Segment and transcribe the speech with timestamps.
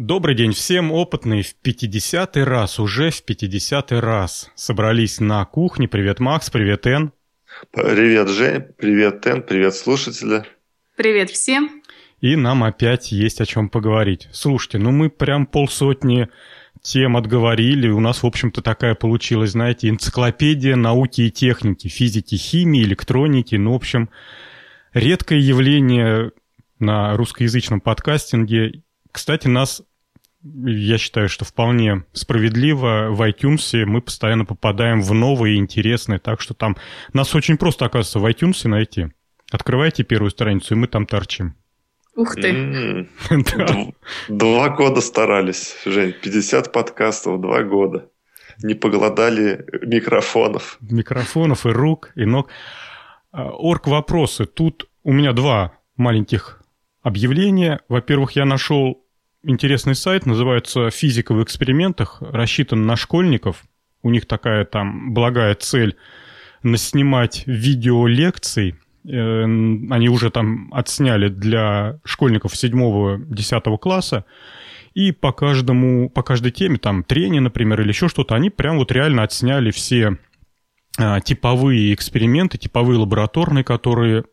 [0.00, 5.88] Добрый день всем, опытные в 50-й раз, уже в 50-й раз собрались на кухне.
[5.88, 7.12] Привет, Макс, привет, Эн.
[7.70, 10.46] Привет, Жень, привет, Эн, привет, слушатели.
[10.96, 11.82] Привет всем.
[12.22, 14.30] И нам опять есть о чем поговорить.
[14.32, 16.30] Слушайте, ну мы прям полсотни
[16.80, 17.90] тем отговорили.
[17.90, 23.56] У нас, в общем-то, такая получилась, знаете, энциклопедия науки и техники, физики, химии, электроники.
[23.56, 24.08] Ну, в общем,
[24.94, 26.32] редкое явление
[26.78, 28.80] на русскоязычном подкастинге.
[29.12, 29.82] Кстати, нас
[30.42, 33.08] я считаю, что вполне справедливо.
[33.10, 36.76] В iTunes мы постоянно попадаем в новые интересные, так что там
[37.12, 39.08] нас очень просто, оказывается, в iTunes найти.
[39.50, 41.56] Открывайте первую страницу, и мы там торчим.
[42.16, 43.08] Ух ты.
[44.28, 46.12] Два года старались, Жень.
[46.12, 48.10] 50 подкастов, два года.
[48.62, 50.78] Не поголодали микрофонов.
[50.80, 52.48] Микрофонов и рук, и ног.
[53.32, 54.44] А, орг вопросы.
[54.44, 56.62] Тут у меня два маленьких
[57.02, 57.80] объявления.
[57.88, 59.02] Во-первых, я нашел
[59.42, 63.62] интересный сайт, называется «Физика в экспериментах», рассчитан на школьников.
[64.02, 65.96] У них такая там благая цель
[66.62, 68.76] наснимать видео лекций.
[69.04, 74.24] Э, они уже там отсняли для школьников 7-10 класса.
[74.94, 78.90] И по каждому, по каждой теме, там, трение, например, или еще что-то, они прям вот
[78.90, 80.18] реально отсняли все
[80.98, 84.24] а, типовые эксперименты, типовые лабораторные, которые,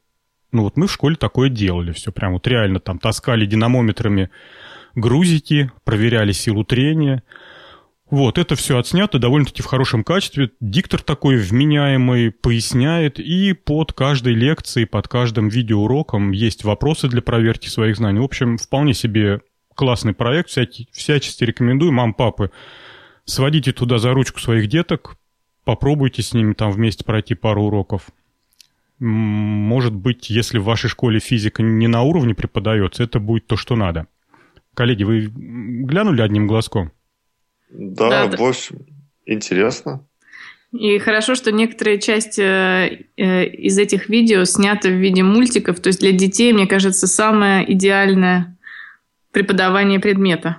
[0.51, 4.31] ну вот мы в школе такое делали, все прям вот реально там таскали динамометрами
[4.97, 7.23] грузики, проверяли силу трения.
[8.09, 10.51] Вот, это все отснято довольно-таки в хорошем качестве.
[10.59, 17.67] Диктор такой вменяемый поясняет, и под каждой лекцией, под каждым видеоуроком есть вопросы для проверки
[17.67, 18.19] своих знаний.
[18.19, 19.41] В общем, вполне себе
[19.75, 21.91] классный проект, всякий, всячески рекомендую.
[21.91, 22.51] Мам, папы,
[23.25, 25.17] сводите туда за ручку своих деток,
[25.65, 28.07] попробуйте с ними там вместе пройти пару уроков.
[28.99, 33.75] Может быть, если в вашей школе физика не на уровне преподается, это будет то, что
[33.75, 34.07] надо.
[34.77, 36.91] Коллеги, вы глянули одним глазком?
[37.71, 38.85] Да, да в общем,
[39.25, 40.05] интересно.
[40.71, 45.79] И хорошо, что некоторые части э, э, из этих видео сняты в виде мультиков.
[45.79, 48.55] То есть для детей, мне кажется, самое идеальное
[49.31, 50.57] преподавание предмета.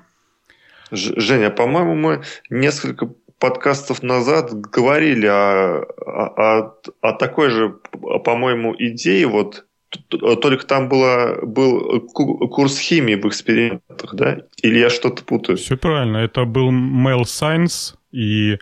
[0.91, 7.77] Женя, по-моему, мы несколько подкастов назад говорили о, о, о такой же,
[8.25, 9.68] по-моему, идее вот
[10.09, 14.39] только там было, был курс химии в экспериментах, да?
[14.63, 15.57] Или я что-то путаю?
[15.59, 16.19] Все правильно.
[16.19, 18.59] Это был Мел Сайнс и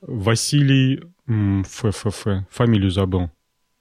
[0.00, 1.02] Василий...
[1.28, 3.30] ФФФ, фамилию забыл.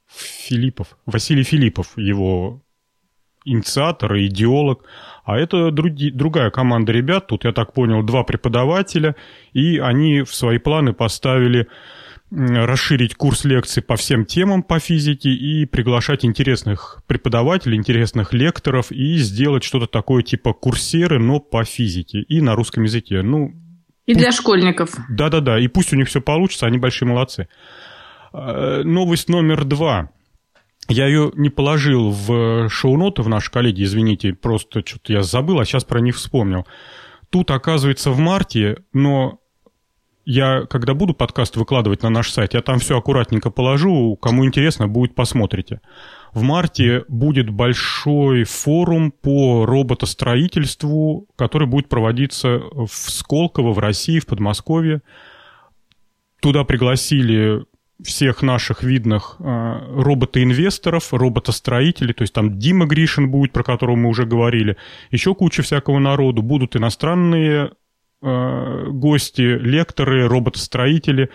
[0.07, 0.95] Филиппов.
[1.05, 2.61] Василий Филиппов, его
[3.45, 4.85] инициатор и идеолог.
[5.25, 7.27] А это други, другая команда ребят.
[7.27, 9.15] Тут, я так понял, два преподавателя.
[9.53, 11.67] И они в свои планы поставили
[12.31, 19.17] расширить курс лекций по всем темам по физике и приглашать интересных преподавателей, интересных лекторов и
[19.17, 23.21] сделать что-то такое типа курсеры, но по физике и на русском языке.
[23.21, 23.53] Ну,
[24.05, 24.19] и пусть...
[24.19, 24.95] для школьников.
[25.09, 27.49] Да-да-да, и пусть у них все получится, они большие молодцы.
[28.31, 30.09] А, новость номер два.
[30.87, 35.65] Я ее не положил в шоу-ноты в наши коллеги, извините, просто что-то я забыл, а
[35.65, 36.65] сейчас про них вспомнил.
[37.29, 39.40] Тут, оказывается, в марте, но
[40.25, 44.15] я, когда буду подкаст выкладывать на наш сайт, я там все аккуратненько положу.
[44.17, 45.81] Кому интересно, будет посмотрите.
[46.33, 54.27] В марте будет большой форум по роботостроительству, который будет проводиться в Сколково, в России, в
[54.27, 55.01] Подмосковье.
[56.39, 57.65] Туда пригласили
[58.03, 59.43] всех наших видных э,
[59.95, 64.77] роботоинвесторов, роботостроителей, то есть там Дима Гришин будет, про которого мы уже говорили,
[65.11, 67.71] еще куча всякого народу, будут иностранные
[68.23, 71.31] Э, гости, лекторы, роботостроители.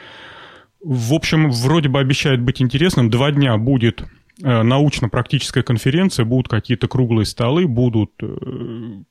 [0.80, 3.10] В общем, вроде бы обещает быть интересным.
[3.10, 4.02] Два дня будет
[4.40, 9.02] э, научно-практическая конференция, будут какие-то круглые столы, будут э,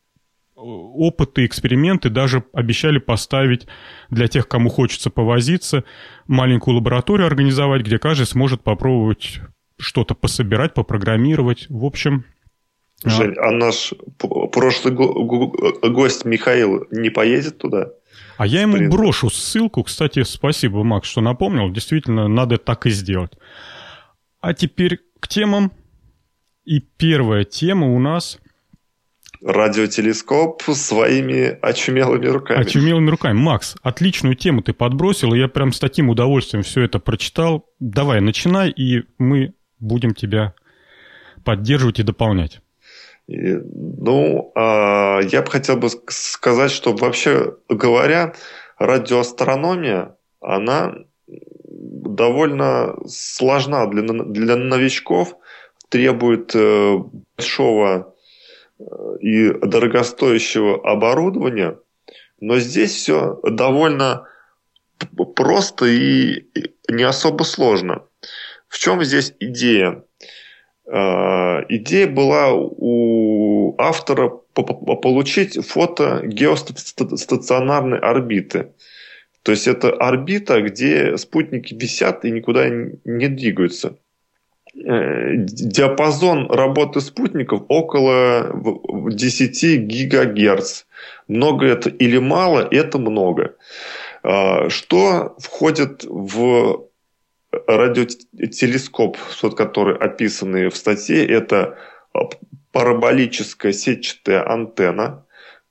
[0.56, 2.09] опыты, эксперименты.
[2.09, 3.68] Даже обещали поставить
[4.09, 5.84] для тех, кому хочется повозиться,
[6.28, 9.42] маленькую лабораторию организовать, где каждый сможет попробовать
[9.78, 11.66] что-то пособирать, попрограммировать.
[11.68, 12.24] В общем,
[13.05, 17.89] Жень, а наш прошлый гость Михаил не поедет туда?
[18.38, 19.83] А я ему брошу ссылку.
[19.83, 21.71] Кстати, спасибо, Макс, что напомнил.
[21.71, 23.31] Действительно, надо так и сделать.
[24.41, 25.71] А теперь к темам.
[26.65, 28.39] И первая тема у нас...
[29.44, 32.62] Радиотелескоп своими очумелыми руками.
[32.62, 33.38] Очумелыми руками.
[33.38, 37.69] Макс, отличную тему ты подбросил, и я прям с таким удовольствием все это прочитал.
[37.80, 40.56] Давай, начинай, и мы будем тебя
[41.44, 42.62] поддерживать и дополнять.
[43.27, 48.36] Ну, а, я бы хотел бы сказать, что вообще говоря,
[48.77, 50.94] радиоастрономия, она
[51.27, 55.36] довольно сложна для, для новичков,
[55.89, 56.98] требует э,
[57.38, 58.13] большого
[59.22, 61.80] и дорогостоящего оборудования,
[62.39, 64.28] но здесь все довольно
[65.36, 66.48] просто и
[66.89, 68.04] не особо сложно.
[68.68, 70.04] В чем здесь идея?
[70.87, 78.73] Э, идея была у автора получить фото геостационарной орбиты.
[79.43, 83.97] То есть это орбита, где спутники висят и никуда не двигаются.
[84.75, 88.51] Э, диапазон работы спутников около
[89.09, 90.85] 10 гигагерц.
[91.27, 93.55] Много это или мало, это много.
[94.23, 96.85] Э, что входит в
[97.68, 99.18] радиотелескоп,
[99.56, 101.78] который описанный в статье, это
[102.72, 105.25] параболическая сетчатая антенна,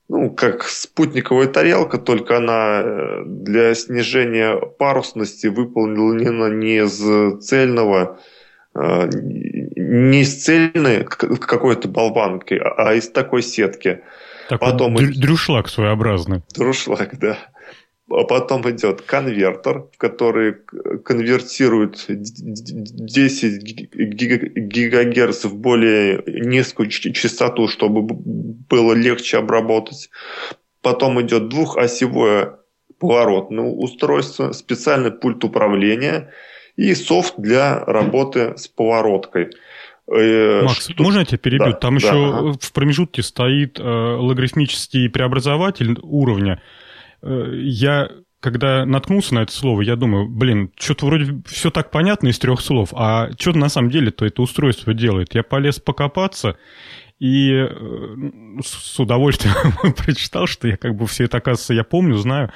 [0.07, 8.19] ну, как спутниковая тарелка, только она э, для снижения парусности выполнена не из цельного,
[8.75, 9.09] э,
[9.75, 14.03] не из цельной какой-то болванкой, а из такой сетки.
[14.47, 14.95] Такой Потом...
[14.95, 16.43] дрюшлаг своеобразный.
[16.53, 17.37] Дрюшлаг, да.
[18.07, 20.57] А потом идет конвертер, который
[21.03, 23.63] конвертирует 10
[23.93, 30.11] гигагерц в более низкую частоту, чтобы было легче обработать.
[30.83, 32.59] Потом идет двухосевое
[32.99, 36.29] поворотное устройство, специальный пульт управления
[36.75, 39.49] и софт для работы с повороткой.
[40.07, 41.01] Э, Макс, что...
[41.01, 41.71] можно я тебя перебью?
[41.71, 42.53] Да, Там да, еще ага.
[42.61, 46.61] в промежутке стоит э, логарифмический преобразователь уровня–
[47.25, 48.09] я
[48.45, 52.61] когда наткнулся на это слово, я думаю, блин, что-то вроде все так понятно из трех
[52.61, 55.33] слов, а что на самом деле-то это устройство делает?
[55.33, 56.55] Я полез покопаться
[57.17, 57.69] и э,
[58.63, 59.55] с удовольствием
[59.95, 62.51] прочитал, что я как бы все это, оказывается, я помню, знаю.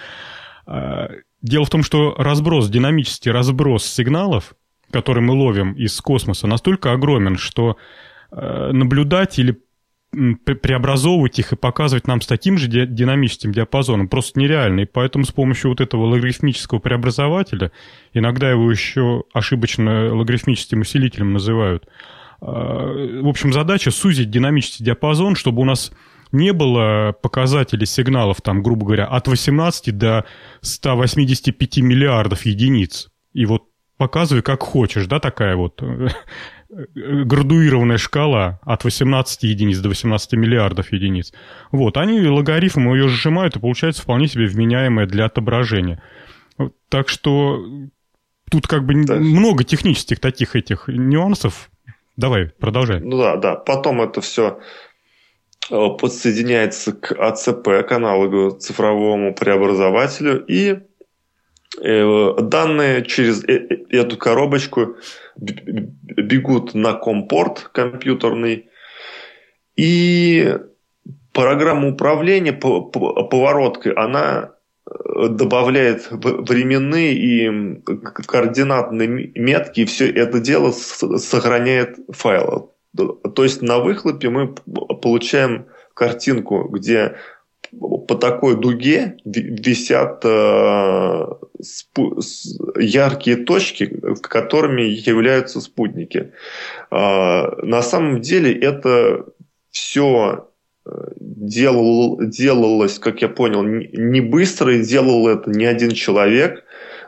[0.67, 1.09] А,
[1.41, 4.53] дело в том, что разброс, динамический разброс сигналов,
[4.91, 7.77] который мы ловим из космоса, настолько огромен, что
[8.31, 9.57] э, наблюдать или
[10.11, 14.81] преобразовывать их и показывать нам с таким же динамическим диапазоном просто нереально.
[14.81, 17.71] И поэтому с помощью вот этого логарифмического преобразователя,
[18.13, 21.87] иногда его еще ошибочно логарифмическим усилителем называют,
[22.41, 25.91] а, в общем, задача сузить динамический диапазон, чтобы у нас
[26.31, 30.25] не было показателей сигналов, там, грубо говоря, от 18 до
[30.61, 33.09] 185 миллиардов единиц.
[33.33, 33.63] И вот
[33.97, 35.81] показывай как хочешь, да, такая вот
[36.95, 41.33] градуированная шкала от 18 единиц до 18 миллиардов единиц.
[41.71, 46.01] Вот, они логарифм ее сжимают, и получается вполне себе вменяемое для отображения.
[46.89, 47.63] Так что
[48.49, 49.15] тут как бы да.
[49.15, 51.69] много технических таких этих нюансов.
[52.17, 52.99] Давай, продолжай.
[52.99, 53.55] Ну да, да.
[53.55, 54.59] Потом это все
[55.69, 60.79] э, подсоединяется к АЦП, к аналогу цифровому преобразователю, и
[61.77, 64.97] данные через э, эту коробочку
[65.37, 68.69] бегут на компорт компьютерный,
[69.75, 70.57] и
[71.31, 74.51] программа управления повороткой, она
[74.85, 82.69] э, добавляет временные и координатные метки, и все это дело сохраняет файлы.
[82.95, 87.15] То есть на выхлопе мы получаем картинку, где
[87.71, 91.25] по такой дуге висят э,
[92.79, 93.85] яркие точки,
[94.21, 96.31] которыми являются спутники.
[96.91, 99.25] Э, на самом деле это
[99.69, 100.49] все
[100.85, 100.89] э,
[101.19, 106.63] делал, делалось, как я понял, не быстро, и делал это не один человек,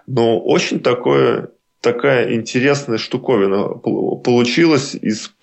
[0.05, 1.49] но очень такое
[1.81, 3.69] такая интересная штуковина
[4.23, 5.33] получилась из,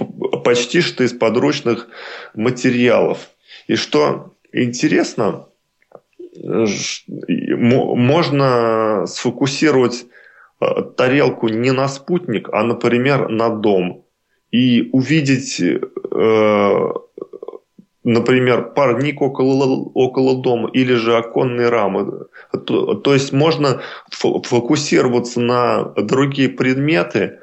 [0.44, 1.88] почти что из подручных
[2.34, 3.30] материалов.
[3.66, 5.48] И что интересно,
[7.16, 10.06] можно сфокусировать
[10.60, 14.04] э, тарелку не на спутник, а, например, на дом.
[14.50, 16.92] И увидеть, э,
[18.04, 22.26] например, парник около, около дома или же оконные рамы.
[22.66, 27.40] То, то есть можно фокусироваться на другие предметы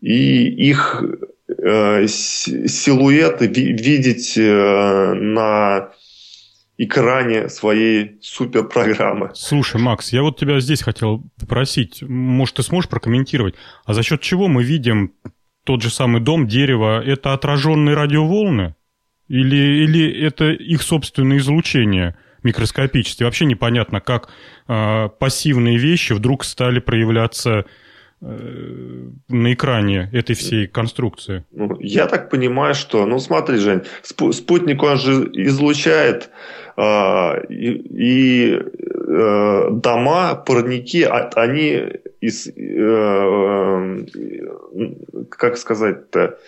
[0.00, 1.02] и их
[1.48, 5.90] э, силуэты видеть на
[6.76, 9.30] экране своей суперпрограммы.
[9.34, 13.54] Слушай, Макс, я вот тебя здесь хотел попросить, может, ты сможешь прокомментировать,
[13.84, 15.12] а за счет чего мы видим
[15.64, 18.74] тот же самый дом, дерево, это отраженные радиоволны?
[19.28, 23.26] Или, или это их собственное излучение микроскопическое?
[23.26, 24.28] Вообще непонятно, как
[24.68, 27.64] э, пассивные вещи вдруг стали проявляться
[28.24, 31.44] на экране этой всей конструкции?
[31.52, 36.30] Ну, я так понимаю, что, ну смотри, Жень, спутник он же излучает
[36.76, 41.82] э, и, э, дома, парники, а, они
[42.20, 44.06] из, э,
[45.30, 46.38] как сказать-то,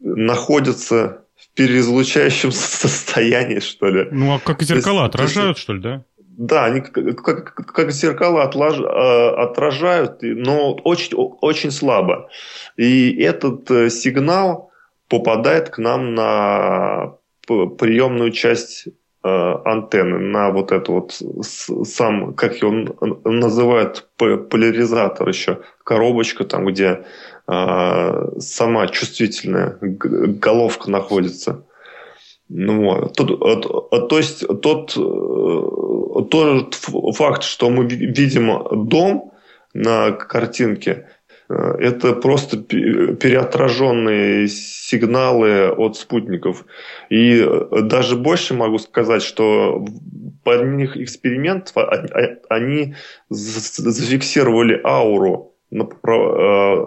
[0.00, 4.08] находятся в переизлучающем состоянии, что ли.
[4.10, 6.04] Ну, а как зеркала есть, отражают, есть, что ли, да?
[6.38, 12.28] Да, они как, как, зеркала отлаж, а, отражают, но очень, очень слабо.
[12.76, 14.70] И этот э, сигнал
[15.08, 17.14] попадает к нам на
[17.46, 18.90] приемную часть э,
[19.64, 22.70] антенны, на вот это вот сам, как его
[23.24, 27.04] называют, поляризатор еще, коробочка там, где
[27.48, 31.64] э, сама чувствительная головка находится.
[32.48, 33.16] Ну, вот.
[33.16, 34.94] то, то есть тот,
[36.30, 36.74] тот
[37.16, 39.32] факт, что мы видим дом
[39.74, 41.06] на картинке,
[41.48, 46.64] Э, это просто переотраженные сигналы от спутников.
[47.10, 49.84] И э, даже больше могу сказать, что
[50.44, 51.76] по одних экспериментов
[52.48, 52.94] они
[53.28, 55.76] зафиксировали ауру э,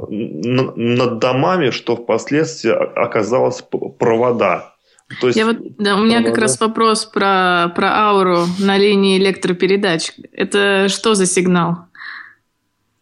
[0.10, 3.64] над домами, что впоследствии оказалось
[3.98, 4.76] провода.
[5.22, 9.18] То есть, Я вот, да, у меня как раз вопрос про, про ауру на линии
[9.18, 10.12] электропередач.
[10.32, 11.90] Это что за сигнал?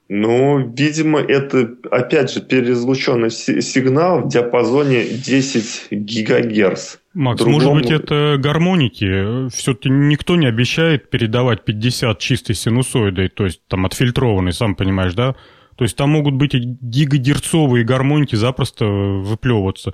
[0.09, 6.97] Ну, видимо, это, опять же, переизлученный сигнал в диапазоне 10 гигагерц.
[7.13, 7.59] Макс, Другому...
[7.59, 9.49] может быть, это гармоники?
[9.49, 15.35] Все-таки никто не обещает передавать 50 чистой синусоидой, то есть там отфильтрованной, сам понимаешь, да?
[15.75, 19.93] То есть там могут быть и гигагерцовые гармоники запросто выплевываться.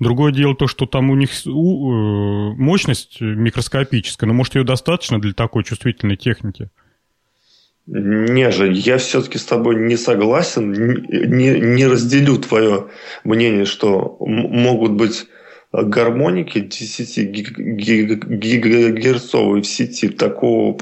[0.00, 5.34] Другое дело то, что там у них э, мощность микроскопическая, но может ее достаточно для
[5.34, 6.70] такой чувствительной техники?
[7.86, 12.86] Не же, я все-таки с тобой не согласен, не, не разделю твое
[13.24, 15.26] мнение, что могут быть
[15.72, 17.18] гармоники 10
[17.58, 20.08] гигагерцовой в сети.
[20.08, 20.78] Такого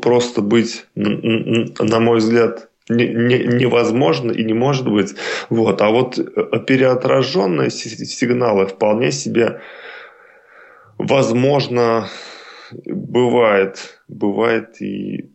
[0.00, 5.14] просто быть, на мой взгляд, не, не, невозможно и не может быть.
[5.48, 5.80] Вот.
[5.80, 6.16] А вот
[6.66, 9.60] переотраженные сигналы вполне себе
[10.98, 12.08] возможно
[12.86, 14.00] бывает.
[14.08, 15.30] Бывает и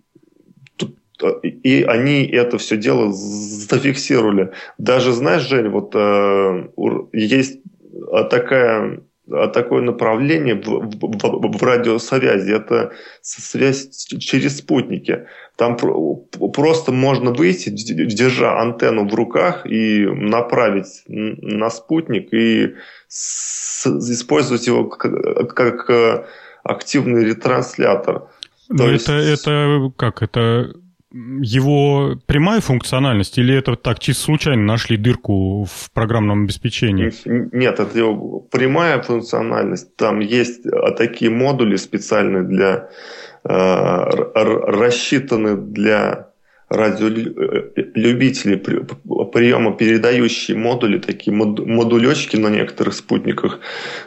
[1.63, 4.51] и они это все дело зафиксировали.
[4.77, 6.67] Даже, знаешь, Жень, вот э,
[7.13, 7.61] есть
[8.29, 8.99] такая
[9.53, 12.51] такое направление в, в, в радиосвязи.
[12.51, 15.27] Это связь через спутники.
[15.57, 22.75] Там просто можно выйти, держа антенну в руках и направить на спутник и
[23.09, 26.25] использовать его как, как э,
[26.63, 28.29] активный ретранслятор.
[28.67, 29.43] Но это, есть...
[29.43, 30.21] это как?
[30.21, 30.73] Это
[31.15, 37.13] его прямая функциональность или это так чисто случайно нашли дырку в программном обеспечении?
[37.55, 39.95] Нет, это его прямая функциональность.
[39.95, 42.89] Там есть а, такие модули специальные для
[43.47, 46.31] рассчитаны для
[46.69, 53.59] радиолюбителей приема передающие модули, такие модулечки на некоторых спутниках,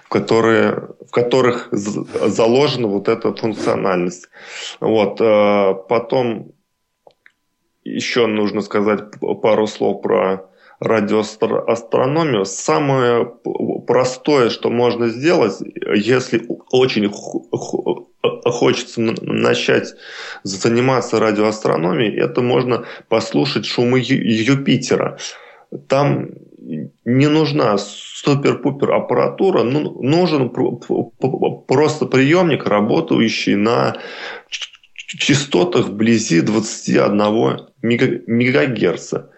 [0.04, 4.28] в, которые, в которых заложена вот эта функциональность.
[4.80, 5.20] Вот.
[5.20, 6.52] Э, потом
[7.84, 9.04] еще нужно сказать
[9.40, 10.47] пару слов про
[10.80, 12.44] радиоастрономию.
[12.44, 13.26] Самое
[13.86, 15.54] простое, что можно сделать,
[15.94, 17.10] если очень
[18.44, 19.94] хочется начать
[20.42, 25.18] заниматься радиоастрономией, это можно послушать шумы Юпитера.
[25.88, 26.28] Там
[27.04, 30.50] не нужна супер-пупер аппаратура, ну, нужен
[31.66, 33.96] просто приемник, работающий на
[35.06, 39.30] частотах вблизи 21 мегагерца.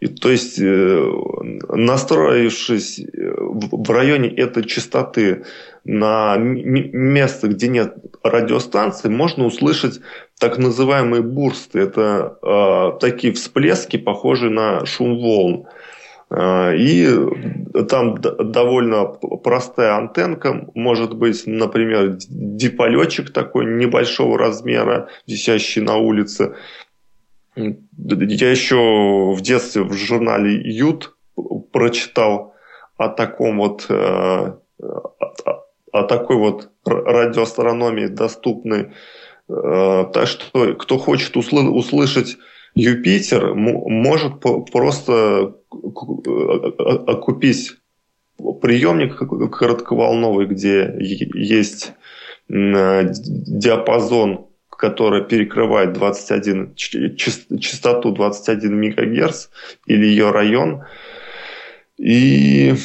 [0.00, 1.12] И, то есть, э,
[1.70, 5.44] настроившись э, в районе этой частоты
[5.84, 10.00] на место, где нет радиостанции, можно услышать
[10.38, 11.80] так называемые бурсты.
[11.80, 15.66] Это э, такие всплески, похожие на шум волн.
[16.30, 17.08] Э, и
[17.88, 26.54] там довольно простая антенка, может быть, например, диполетчик такой небольшого размера, висящий на улице.
[27.58, 31.16] Я еще в детстве в журнале «Ют»
[31.72, 32.54] прочитал
[32.96, 34.52] о таком вот э,
[35.92, 38.92] о такой вот радиоастрономии доступной.
[39.48, 42.38] Э, так что кто хочет услышать
[42.74, 45.54] Юпитер, может просто
[47.22, 47.76] купить
[48.60, 49.16] приемник
[49.50, 51.92] коротковолновый, где есть
[52.48, 54.47] диапазон
[54.78, 59.48] которая перекрывает 21, частоту 21 МГц
[59.86, 60.84] или ее район,
[61.98, 62.76] и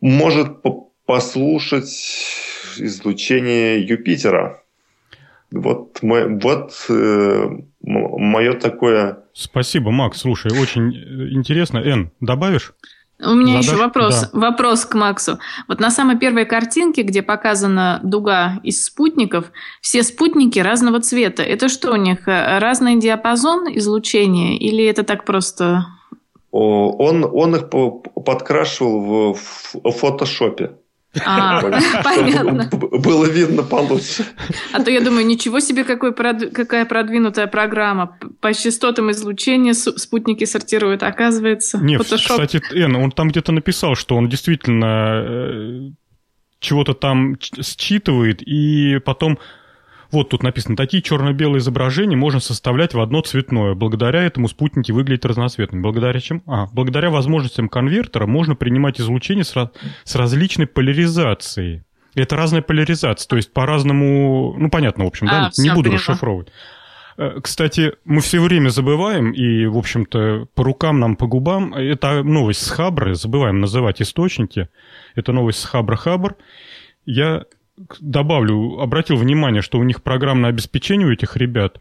[0.00, 0.58] может
[1.06, 1.90] послушать
[2.78, 4.62] излучение Юпитера.
[5.50, 7.48] Вот, вот э,
[7.80, 9.18] мое такое...
[9.32, 10.20] Спасибо, Макс.
[10.20, 10.94] Слушай, очень
[11.36, 11.78] интересно.
[11.78, 12.74] Эн, добавишь?
[13.26, 13.66] У меня Задашь?
[13.66, 14.38] еще вопрос, да.
[14.38, 15.38] вопрос к Максу.
[15.68, 19.46] Вот на самой первой картинке, где показана дуга из спутников,
[19.80, 21.42] все спутники разного цвета.
[21.42, 25.86] Это что у них, э, разный диапазон излучения или это так просто?
[26.50, 30.72] Он, он их подкрашивал в фотошопе.
[31.24, 31.60] А,
[32.04, 32.68] понятно.
[32.72, 34.24] Было видно получше.
[34.72, 38.18] А то я думаю, ничего себе, какой, какая продвинутая программа.
[38.40, 41.78] По частотам излучения спутники сортируют, оказывается.
[41.78, 42.16] Нет, Photoshop.
[42.16, 45.90] кстати, Эн, он там где-то написал, что он действительно э,
[46.60, 49.38] чего-то там считывает, и потом
[50.10, 53.74] вот тут написано, такие черно-белые изображения можно составлять в одно цветное.
[53.74, 55.82] Благодаря этому спутники выглядят разноцветными.
[55.82, 56.42] Благодаря чем?
[56.46, 59.70] А, благодаря возможностям конвертера можно принимать излучение с, раз...
[60.04, 61.82] с различной поляризацией.
[62.14, 65.98] Это разная поляризация, то есть по-разному, ну понятно, в общем, а, да, не буду поняла.
[65.98, 66.48] расшифровывать.
[67.16, 72.22] Э, кстати, мы все время забываем, и, в общем-то, по рукам нам, по губам, это
[72.22, 74.68] новость с Хабры, забываем называть источники.
[75.14, 76.34] Это новость с Хабра-Хабр.
[77.06, 77.44] Я
[78.00, 81.78] добавлю, обратил внимание, что у них программное обеспечение у этих ребят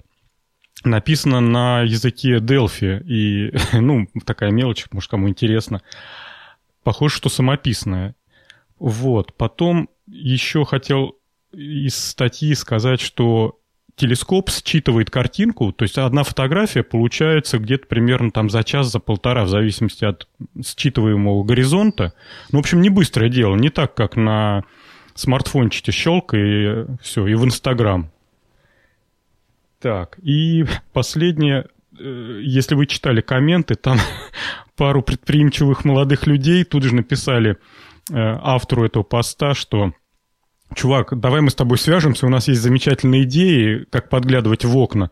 [0.84, 3.04] написано на языке Delphi.
[3.04, 5.82] И, ну, такая мелочь, может, кому интересно.
[6.84, 8.16] Похоже, что самописное.
[8.80, 9.34] Вот.
[9.36, 11.16] Потом еще хотел
[11.54, 13.60] из статьи сказать, что
[13.96, 19.44] телескоп считывает картинку, то есть одна фотография получается где-то примерно там за час, за полтора,
[19.44, 22.14] в зависимости от считываемого горизонта.
[22.52, 24.64] Ну, в общем, не быстрое дело, не так, как на
[25.16, 28.12] смартфончике щелк и все, и в Инстаграм.
[29.80, 31.66] Так, и последнее,
[32.00, 33.98] э, если вы читали комменты, там
[34.78, 37.56] пару предприимчивых молодых людей тут же написали э,
[38.16, 39.94] автору этого поста, что
[40.74, 45.12] чувак, давай мы с тобой свяжемся, у нас есть замечательные идеи, как подглядывать в окна.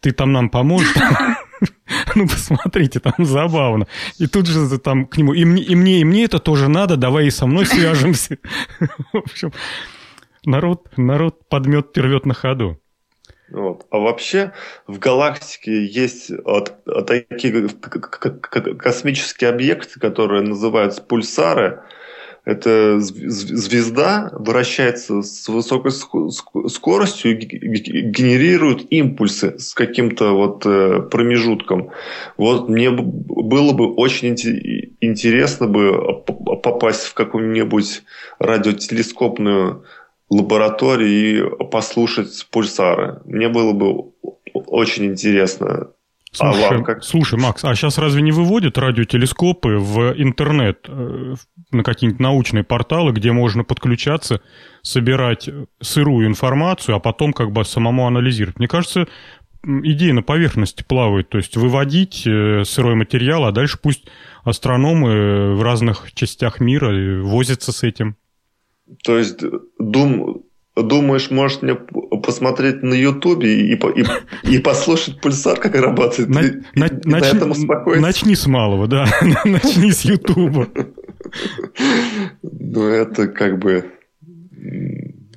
[0.00, 0.94] Ты там нам поможешь?
[2.14, 3.86] Ну, посмотрите, там забавно.
[4.18, 6.96] И тут же там к нему, и мне, и мне, и мне это тоже надо,
[6.96, 8.38] давай и со мной свяжемся.
[9.12, 9.52] В общем,
[10.44, 12.78] народ, народ подмет рвет на ходу.
[13.50, 13.86] Вот.
[13.90, 14.52] А вообще
[14.86, 17.68] в галактике есть вот, такие
[18.76, 21.82] космические объекты, которые называются пульсары–
[22.48, 25.92] эта звезда вращается с высокой
[26.70, 31.90] скоростью и генерирует импульсы с каким-то вот э, промежутком.
[32.38, 34.30] Вот мне было бы очень
[35.02, 38.02] интересно бы попасть в какую-нибудь
[38.38, 39.84] радиотелескопную
[40.30, 43.20] лабораторию и послушать пульсары.
[43.26, 44.12] Мне было бы
[44.54, 45.90] очень интересно
[46.38, 47.04] Слушай, а вам как?
[47.04, 51.34] слушай, Макс, а сейчас разве не выводят радиотелескопы в интернет, э,
[51.72, 54.40] на какие-нибудь научные порталы, где можно подключаться,
[54.82, 55.48] собирать
[55.80, 58.58] сырую информацию, а потом как бы самому анализировать?
[58.58, 59.08] Мне кажется,
[59.64, 64.04] идея на поверхности плавает, то есть выводить э, сырой материал, а дальше пусть
[64.44, 68.16] астрономы в разных частях мира возятся с этим.
[69.04, 69.40] То есть
[69.78, 70.44] дум,
[70.82, 74.06] думаешь, может мне посмотреть на Ютубе и, и,
[74.44, 78.02] и послушать пульсар, как работает, на, и, на, и начни, на этом успокоиться?
[78.02, 79.06] Начни с малого, да.
[79.44, 80.68] начни с Ютуба.
[82.42, 83.92] Ну, это как бы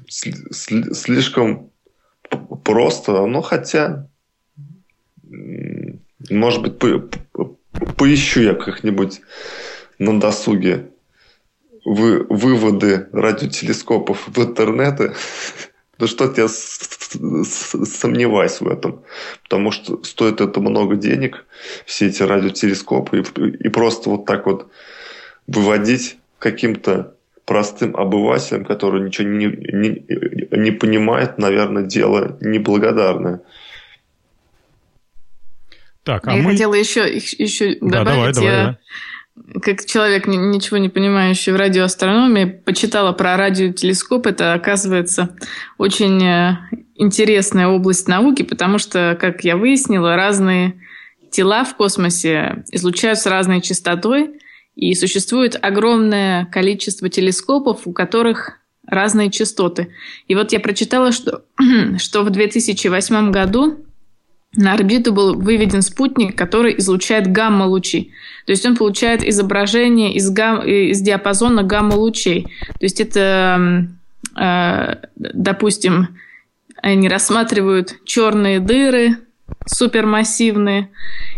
[0.10, 1.72] слишком
[2.64, 4.08] просто, но хотя,
[6.30, 7.58] может быть, по,
[7.98, 9.22] поищу я как-нибудь
[10.00, 10.91] на досуге
[11.86, 15.14] вы, выводы радиотелескопов в интернете,
[15.98, 19.04] ну что-то я сомневаюсь в этом.
[19.44, 21.46] Потому что стоит это много денег,
[21.86, 23.24] все эти радиотелескопы, и,
[23.66, 24.72] и просто вот так вот
[25.48, 27.16] выводить каким-то
[27.46, 33.42] простым обывателям, который ничего не, не, не понимает, наверное, дело неблагодарное.
[36.04, 36.52] Так, а я мы...
[36.52, 38.34] хотела еще, еще да, добавить.
[38.34, 38.78] Давай, давай, я
[39.62, 44.28] как человек, ничего не понимающий в радиоастрономии, почитала про радиотелескоп.
[44.28, 45.36] Это, оказывается,
[45.78, 46.58] очень э,
[46.96, 50.82] интересная область науки, потому что, как я выяснила, разные
[51.32, 54.32] тела в космосе излучаются разной частотой,
[54.76, 59.94] и существует огромное количество телескопов, у которых разные частоты.
[60.28, 61.44] И вот я прочитала, что,
[61.98, 63.86] что в 2008 году
[64.56, 68.12] на орбиту был выведен спутник, который излучает гамма-лучи.
[68.46, 70.62] То есть он получает изображение из, гам...
[70.66, 72.44] из диапазона гамма-лучей.
[72.68, 73.88] То есть это,
[74.38, 76.18] э, допустим,
[76.82, 79.18] они рассматривают черные дыры,
[79.66, 80.90] супермассивные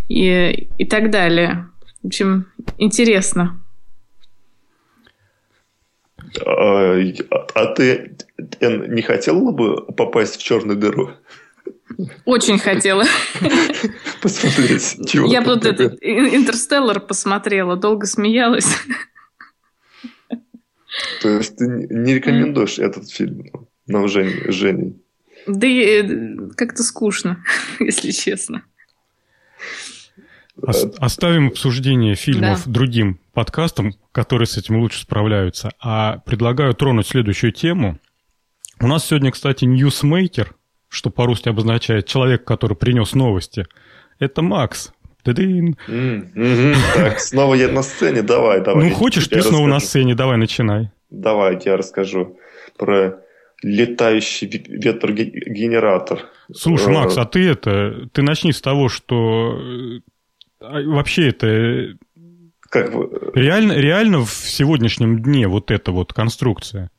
[0.10, 1.68] и, и так далее.
[2.02, 2.48] В общем,
[2.80, 3.60] интересно.
[6.46, 7.00] А,
[7.54, 8.16] а ты
[8.60, 11.12] не хотела бы попасть в черную дыру?
[12.26, 13.04] Очень хотела.
[14.22, 15.08] Посмотреть.
[15.08, 18.78] Чего Я тут этот «Интерстеллар» посмотрела, долго смеялась.
[21.22, 24.52] То есть ты не рекомендуешь этот фильм нам, Жене?
[24.52, 24.94] Жене?
[25.48, 27.44] Да и как-то скучно,
[27.80, 28.64] если честно.
[30.62, 32.72] Оставим обсуждение фильмов да.
[32.72, 35.72] другим подкастам, которые с этим лучше справляются.
[35.80, 38.00] А предлагаю тронуть следующую тему.
[38.80, 40.56] У нас сегодня, кстати, ньюсмейкер,
[40.94, 43.66] что по-русски обозначает человек, который принес новости.
[44.20, 44.94] Это Макс.
[45.24, 45.76] Ты-дын.
[45.88, 46.76] Mm-hmm.
[46.94, 48.90] Так, снова я на сцене, давай, давай.
[48.90, 50.92] Ну, хочешь, ты снова на сцене, давай, начинай.
[51.10, 52.38] Давай, я расскажу
[52.78, 53.22] про
[53.64, 56.20] летающий ветрогенератор.
[56.54, 59.58] Слушай, э, Макс, а ты это, ты начни с того, что
[60.60, 61.98] а, вообще это
[62.70, 62.92] как
[63.34, 66.92] реально, реально в сегодняшнем дне вот эта вот конструкция?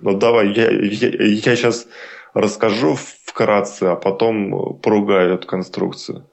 [0.00, 1.88] Ну давай, я, я, я сейчас
[2.34, 2.98] расскажу
[3.36, 6.26] вкратце, а потом поругаю эту конструкцию.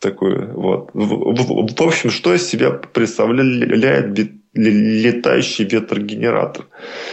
[0.00, 0.90] Такую вот.
[0.92, 4.18] В, в, в общем, что из себя представляет
[4.52, 6.66] летающий ветрогенератор?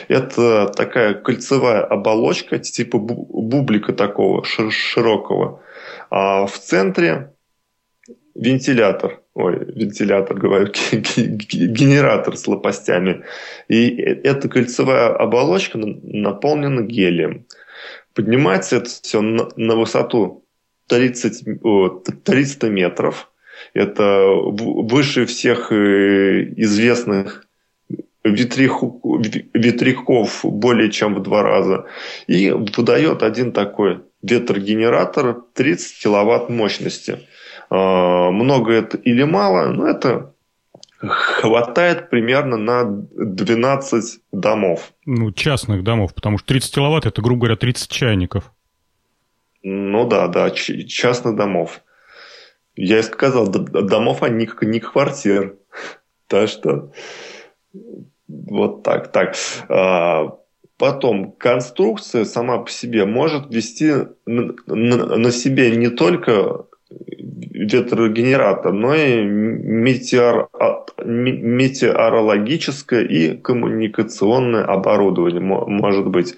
[0.07, 5.61] Это такая кольцевая оболочка типа бублика такого широкого.
[6.09, 7.33] А в центре
[8.33, 13.23] вентилятор, ой, вентилятор, говорю, генератор с лопастями.
[13.67, 17.45] И эта кольцевая оболочка наполнена гелием.
[18.13, 20.43] Поднимается это все на, на высоту
[20.87, 21.61] 30,
[22.23, 23.31] 300 метров.
[23.73, 27.45] Это выше всех э, известных
[28.23, 31.85] ветряков более чем в два раза.
[32.27, 37.19] И выдает один такой ветрогенератор 30 киловатт мощности.
[37.69, 40.33] А, много это или мало, но это
[41.01, 44.93] хватает примерно на 12 домов.
[45.05, 48.51] Ну, частных домов, потому что 30 киловатт это, грубо говоря, 30 чайников.
[49.63, 51.81] Ну да, да, частных домов.
[52.75, 55.55] Я и сказал, домов, а не, не квартир.
[56.27, 56.93] Так что
[58.27, 59.11] вот так.
[59.11, 59.35] Так.
[59.67, 60.37] А,
[60.77, 63.93] потом, конструкция сама по себе может вести
[64.25, 66.67] на, себе не только
[67.61, 70.49] ветрогенератор, но и метеор,
[71.03, 76.35] метеорологическое и коммуникационное оборудование может быть.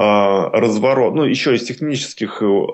[0.00, 2.66] А, разворот, ну еще из технических э,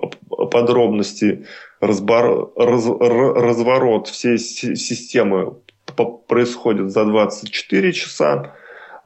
[0.51, 1.47] подробностей,
[1.81, 5.57] разбор, раз, разворот всей системы
[6.29, 8.53] происходит за 24 часа.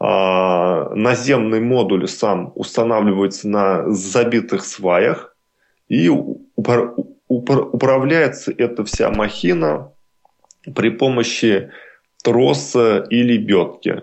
[0.00, 5.36] А, наземный модуль сам устанавливается на забитых сваях
[5.88, 6.10] и
[7.28, 9.92] управляется эта вся махина
[10.74, 11.70] при помощи
[12.22, 14.02] троса или бетки.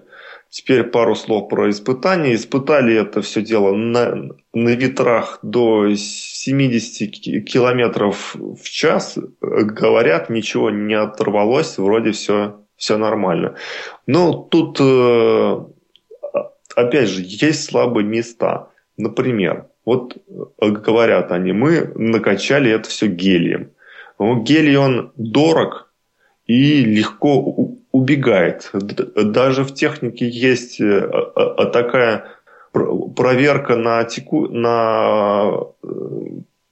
[0.49, 2.33] Теперь пару слов про испытания.
[2.33, 9.17] Испытали это все дело на, на ветрах до 70 километров в час.
[9.41, 13.55] Говорят, ничего не оторвалось, вроде все, все нормально.
[14.07, 15.59] Но тут, э,
[16.75, 18.69] опять же, есть слабые места.
[18.95, 23.71] Например, вот э, говорят они, мы накачали это все гелием.
[24.19, 25.91] Гелий, он дорог
[26.45, 28.71] и легко убегает.
[28.73, 31.09] Даже в технике есть э,
[31.71, 32.25] такая
[32.71, 35.51] проверка на, теку, на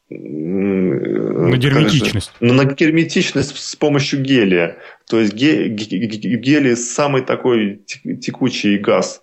[0.09, 2.31] на герметичность.
[2.39, 4.77] Же, на герметичность с помощью гелия.
[5.07, 7.81] То есть гелий самый такой
[8.21, 9.21] текучий газ.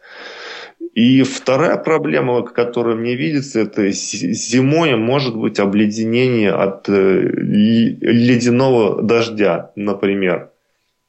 [0.95, 9.71] И вторая проблема, которая мне видится, это зимой может быть обледенение от э, ледяного дождя,
[9.77, 10.51] например.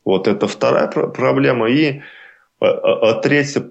[0.06, 1.70] Вот это вторая проблема.
[1.70, 2.02] И
[2.60, 3.64] а, а, а третья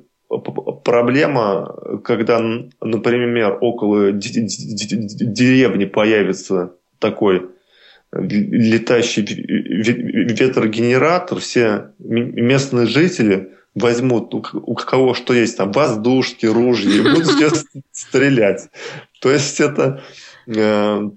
[0.84, 2.40] проблема, когда,
[2.80, 7.50] например, около деревни появится такой
[8.12, 17.26] летающий ветрогенератор, все местные жители возьмут у кого что есть, там воздушки, ружья, и будут
[17.26, 18.68] сейчас стрелять.
[19.20, 20.02] То есть это
[20.46, 21.10] э,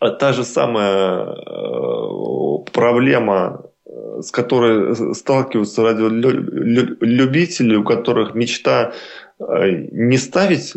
[0.00, 8.92] та же самая э, проблема, э, с которой сталкиваются радиолюбители, у которых мечта
[9.38, 10.74] э, не ставить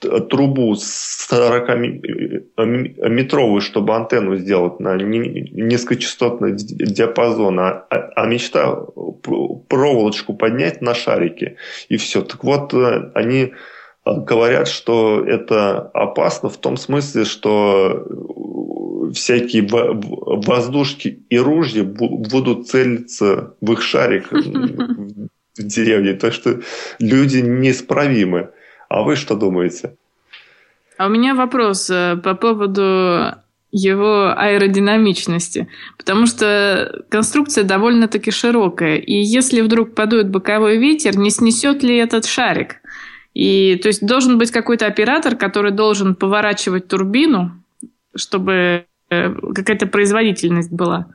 [0.00, 8.76] трубу 40-метровую, чтобы антенну сделать на низкочастотный диапазон, а, а мечта
[9.68, 11.56] проволочку поднять на шарике,
[11.88, 12.22] и все.
[12.22, 13.54] Так вот, э, они
[14.04, 18.06] говорят, что это опасно в том смысле, что
[19.12, 25.28] всякие воздушки и ружья будут целиться в их шарик в
[25.58, 26.14] деревне.
[26.14, 26.60] Так что
[26.98, 28.50] люди неисправимы.
[28.88, 29.96] А вы что думаете?
[30.98, 33.34] А у меня вопрос э, по поводу
[33.72, 35.68] его аэродинамичности,
[35.98, 42.24] потому что конструкция довольно-таки широкая, и если вдруг подует боковой ветер, не снесет ли этот
[42.24, 42.76] шарик?
[43.34, 47.62] И то есть должен быть какой-то оператор, который должен поворачивать турбину,
[48.14, 51.08] чтобы э, какая-то производительность была.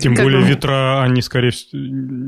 [0.00, 0.48] Тем как более бы...
[0.48, 1.80] ветра, они скорее всего,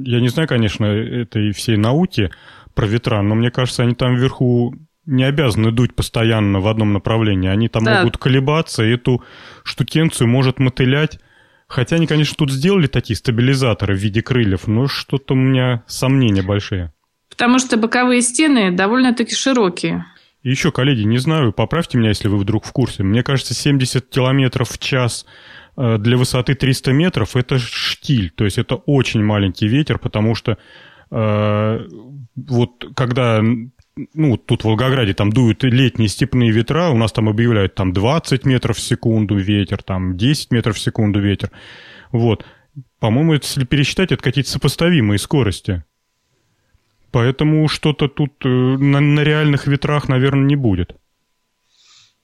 [0.05, 2.31] я не знаю, конечно, это и всей науки
[2.75, 4.75] про ветра, но мне кажется, они там вверху
[5.07, 7.49] не обязаны дуть постоянно в одном направлении.
[7.49, 7.99] Они там да.
[7.99, 9.23] могут колебаться, и эту
[9.65, 11.19] штукенцию может мотылять.
[11.67, 16.43] Хотя они, конечно, тут сделали такие стабилизаторы в виде крыльев, но что-то у меня сомнения
[16.43, 16.93] большие.
[17.31, 20.05] Потому что боковые стены довольно-таки широкие.
[20.43, 23.03] И еще, коллеги, не знаю, поправьте меня, если вы вдруг в курсе.
[23.03, 25.25] Мне кажется, 70 километров в час
[25.77, 28.31] э, для высоты 300 метров– это штиль.
[28.31, 30.59] То есть это очень маленький ветер, потому что
[31.15, 33.43] вот когда
[34.15, 38.47] ну, тут в Волгограде там дуют летние степные ветра, у нас там объявляют там 20
[38.47, 41.51] метров в секунду ветер, там 10 метров в секунду ветер.
[42.11, 42.45] Вот.
[43.01, 45.85] По-моему, если пересчитать, это какие-то сопоставимые скорости.
[47.11, 50.97] Поэтому что-то тут э, на, на реальных ветрах, наверное, не будет.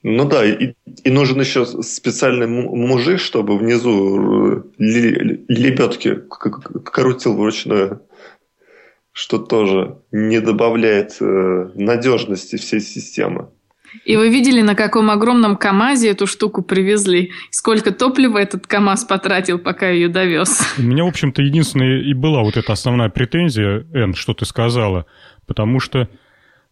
[0.02, 0.72] Ну да, и,
[1.04, 6.14] и нужен еще специальный мужик, чтобы внизу э, лебедки
[6.84, 8.00] крутил вручную
[9.18, 13.48] что тоже не добавляет э, надежности всей системы.
[14.04, 17.32] И вы видели, на каком огромном КАМАЗе эту штуку привезли?
[17.50, 20.62] Сколько топлива этот КАМАЗ потратил, пока ее довез?
[20.78, 25.04] У меня, в общем-то, единственная и была вот эта основная претензия, Эн, что ты сказала,
[25.48, 26.08] потому что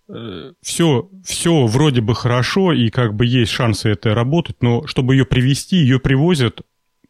[0.09, 5.17] э, все, все вроде бы хорошо, и как бы есть шансы это работать, но чтобы
[5.17, 6.61] ее привести, ее привозят,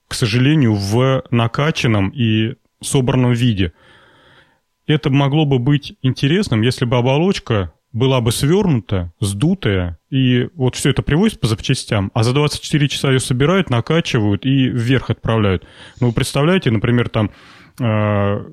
[0.08, 3.74] к сожалению, в накачанном и собранном виде–
[4.86, 10.90] это могло бы быть интересным, если бы оболочка была бы свернута, сдутая, и вот все
[10.90, 15.66] это привозят по запчастям, а за 24 часа ее собирают, накачивают и вверх отправляют.
[16.00, 17.30] Ну, вы представляете, например, там,
[17.80, 18.44] э,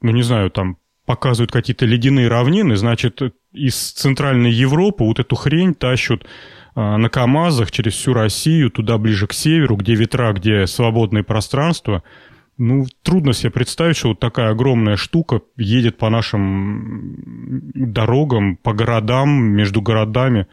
[0.00, 3.20] ну, не знаю, там показывают какие-то ледяные равнины, значит,
[3.52, 6.26] из Центральной Европы вот эту хрень тащут э,
[6.74, 12.02] на КАМАЗах через всю Россию, туда ближе к северу, где ветра, где свободное пространство–
[12.58, 19.30] ну, трудно себе представить, что вот такая огромная штука едет по нашим дорогам, по городам,
[19.30, 20.48] между городами.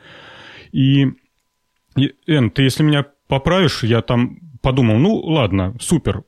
[0.71, 1.07] И,
[1.97, 6.23] и Эн, ты если меня поправишь, я там подумал, ну, ладно, супер,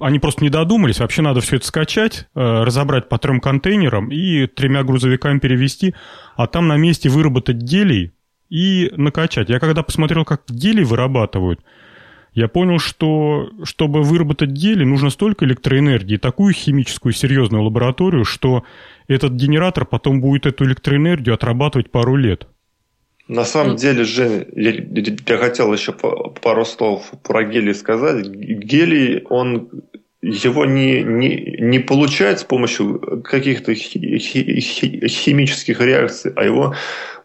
[0.00, 0.98] они просто не додумались.
[0.98, 5.94] Вообще надо все это скачать, э, разобрать по трем контейнерам и тремя грузовиками перевести,
[6.34, 8.12] а там на месте выработать гелий
[8.48, 9.50] и накачать.
[9.50, 11.60] Я когда посмотрел, как гелий вырабатывают–
[12.36, 18.62] я понял, что чтобы выработать гели, нужно столько электроэнергии, такую химическую серьезную лабораторию, что
[19.08, 22.46] этот генератор потом будет эту электроэнергию отрабатывать пару лет.
[23.26, 28.28] На самом деле, Жень, я, я хотел еще пару слов про гелий сказать.
[28.28, 29.70] Гелий, он
[30.20, 36.74] его не, не, не получает с помощью каких-то химических реакций, а его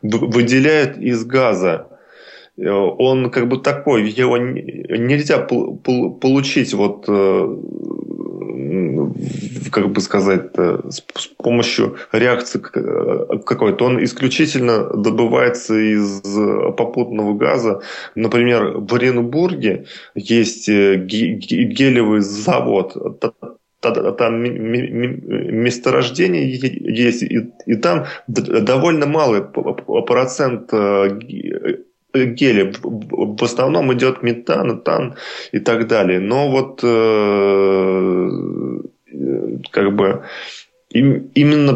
[0.01, 1.90] выделяют из газа.
[2.61, 7.57] Э, он как бы такой, его нельзя получить вот э,
[9.71, 11.01] как бы сказать, с
[11.37, 13.85] помощью реакции какой-то.
[13.85, 16.21] Он исключительно добывается из
[16.75, 17.81] попутного газа.
[18.15, 22.95] Например, в Оренбурге есть э, гелевый завод
[23.81, 30.71] там месторождение есть, и, там довольно малый процент
[32.13, 32.73] гели.
[32.83, 35.15] В основном идет метан, этан
[35.51, 36.19] и так далее.
[36.19, 38.29] Но вот э,
[39.71, 40.23] как бы
[40.89, 41.73] им, именно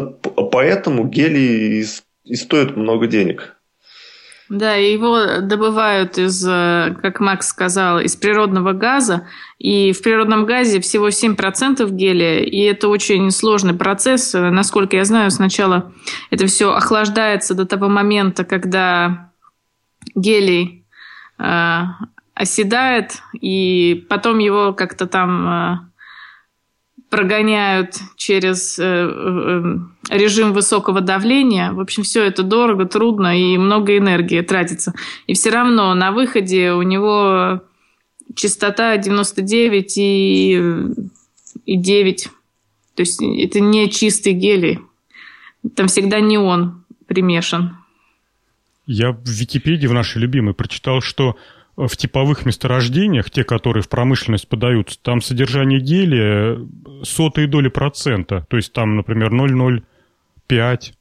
[0.52, 1.84] поэтому гели и,
[2.24, 3.56] и стоят много денег.
[4.48, 9.26] Да, его добывают из, э, как Макс сказал, из природного газа.
[9.58, 12.40] И в природном газе всего 7% гелия.
[12.40, 14.34] И это очень сложный процесс.
[14.34, 15.92] Насколько я знаю, сначала
[16.30, 19.32] это все охлаждается до того момента, когда
[20.14, 20.84] гелий
[21.38, 21.82] э,
[22.34, 25.78] оседает, и потом его как-то там э,
[27.08, 29.64] прогоняют через э, э,
[30.10, 31.72] режим высокого давления.
[31.72, 34.92] В общем, все это дорого, трудно и много энергии тратится.
[35.26, 37.62] И все равно на выходе у него
[38.34, 40.62] частота 99 и,
[41.64, 42.28] и 9.
[42.96, 44.80] То есть это не чистый гелий.
[45.74, 47.76] Там всегда неон примешан.
[48.86, 51.36] Я в Википедии, в нашей любимой, прочитал, что
[51.76, 56.58] в типовых месторождениях, те, которые в промышленность подаются, там содержание гелия
[57.02, 58.46] сотые доли процента.
[58.48, 60.92] То есть там, например, 0,05.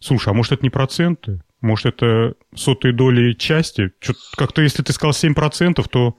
[0.00, 1.42] Слушай, а может это не проценты?
[1.60, 3.92] Может, это сотые доли части?
[4.36, 6.16] Как-то, если ты сказал 7%, то...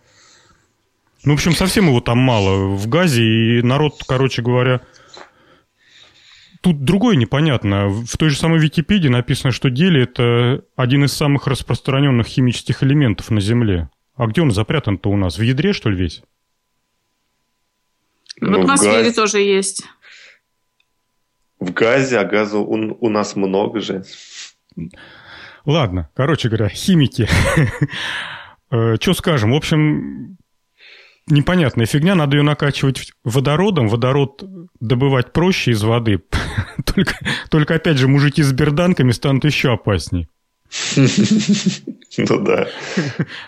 [1.23, 4.81] Ну, в общем, совсем его там мало в газе, и народ, короче говоря...
[6.61, 7.89] Тут другое непонятно.
[7.89, 13.31] В той же самой Википедии написано, что гелий– это один из самых распространенных химических элементов
[13.31, 13.89] на Земле.
[14.15, 15.39] А где он запрятан-то у нас?
[15.39, 16.21] В ядре, что ли, весь?
[18.39, 19.15] В ну, атмосфере газ...
[19.15, 19.83] тоже есть.
[21.59, 24.03] В газе, а газа у, у нас много же.
[25.65, 27.27] Ладно, короче говоря, химики.
[28.73, 29.51] Э, Что скажем?
[29.51, 30.37] В общем,
[31.27, 33.87] непонятная фигня, надо ее накачивать водородом.
[33.87, 34.43] Водород
[34.79, 36.21] добывать проще из воды.
[36.85, 37.15] только,
[37.49, 40.27] только, опять же, мужики с берданками станут еще опасней.
[42.17, 42.67] Ну да.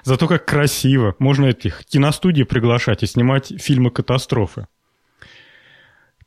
[0.04, 1.16] Зато как красиво.
[1.20, 4.68] Можно этих киностудии приглашать и снимать фильмы катастрофы.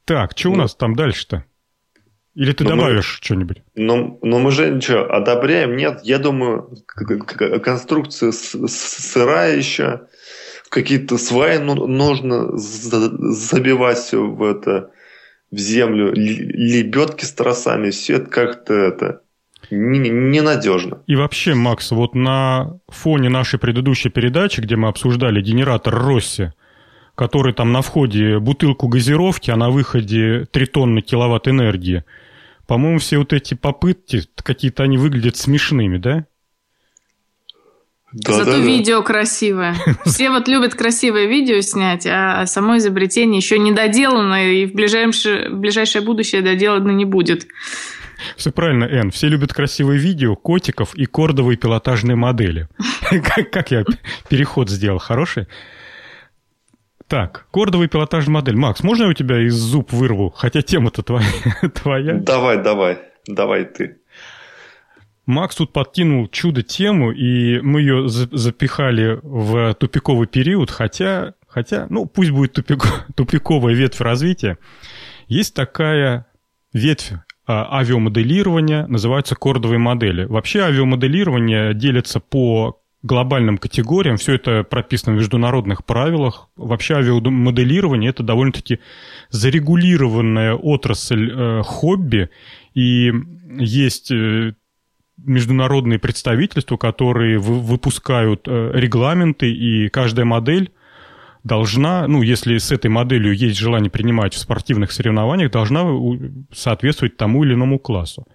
[0.05, 0.63] Так, что у ну.
[0.63, 1.45] нас там дальше-то?
[2.35, 3.63] Или ты но добавишь что-нибудь?
[3.75, 5.75] Ну, ну, мы же ничего, одобряем.
[5.75, 6.77] Нет, я думаю,
[7.65, 10.03] конструкция сырая еще.
[10.69, 14.91] Какие-то сваи ну, нужно забивать в это
[15.51, 19.21] в землю, лебедки с тросами, все это как-то это
[19.71, 21.03] ненадежно.
[21.07, 26.53] И вообще, Макс, вот на фоне нашей предыдущей передачи, где мы обсуждали генератор Росси,
[27.15, 32.05] который там на входе бутылку газировки, а на выходе 3 тонны киловатт энергии–
[32.67, 36.27] по-моему, все вот эти попытки, какие-то они выглядят смешными, да?
[38.19, 39.05] Да, Зато да, видео да.
[39.05, 39.77] красивое.
[40.07, 45.51] Все вот любят красивое видео снять, а само изобретение еще не доделано, и в ближайшее,
[45.51, 47.47] в ближайшее будущее доделано не будет.
[48.37, 49.11] Все правильно, Эн.
[49.11, 52.69] Все любят красивые видео, котиков и кордовые пилотажные модели.
[53.53, 53.85] Как я
[54.31, 54.97] переход сделал?
[54.97, 55.47] Хороший?
[57.07, 58.57] Так, кордовый пилотажный модель.
[58.57, 60.33] Макс, можно я у тебя из зуб вырву?
[60.35, 62.15] Хотя тема-то твоя.
[62.15, 62.99] Давай, давай.
[63.27, 63.99] Давай ты.
[65.27, 72.31] Макс тут подкинул чудо-тему, и мы ее запихали в тупиковый период, хотя, хотя ну, пусть
[72.31, 72.85] будет тупик,
[73.17, 74.57] тупиковая ветвь развития.
[75.27, 76.27] Есть такая
[76.73, 77.13] ветвь
[77.45, 80.25] а, авиамоделирования, называется кордовые модели.
[80.25, 84.19] Вообще авиамоделирование делится по глобальным категориям.
[84.19, 86.49] Все это прописано в международных правилах.
[86.57, 88.79] Вообще авиамоделирование– это довольно-таки
[89.31, 92.31] зарегулированная отрасль э, хобби.
[92.75, 93.13] И
[93.59, 94.55] есть э,
[95.17, 100.73] международные представительства, которые вы, выпускают э, регламенты, и каждая модель
[101.43, 105.87] должна, ну, если с этой моделью есть желание принимать в спортивных соревнованиях, должна
[106.53, 108.27] соответствовать тому или иному классу.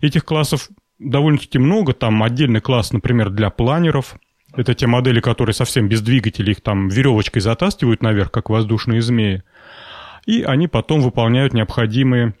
[0.00, 0.68] Этих классов
[0.98, 1.92] довольно-таки много.
[1.92, 4.16] Там отдельный класс, например, для планеров.
[4.54, 9.42] Это те модели, которые совсем без двигателей, их там веревочкой затаскивают наверх, как воздушные змеи.
[10.24, 12.34] И они потом выполняют необходимые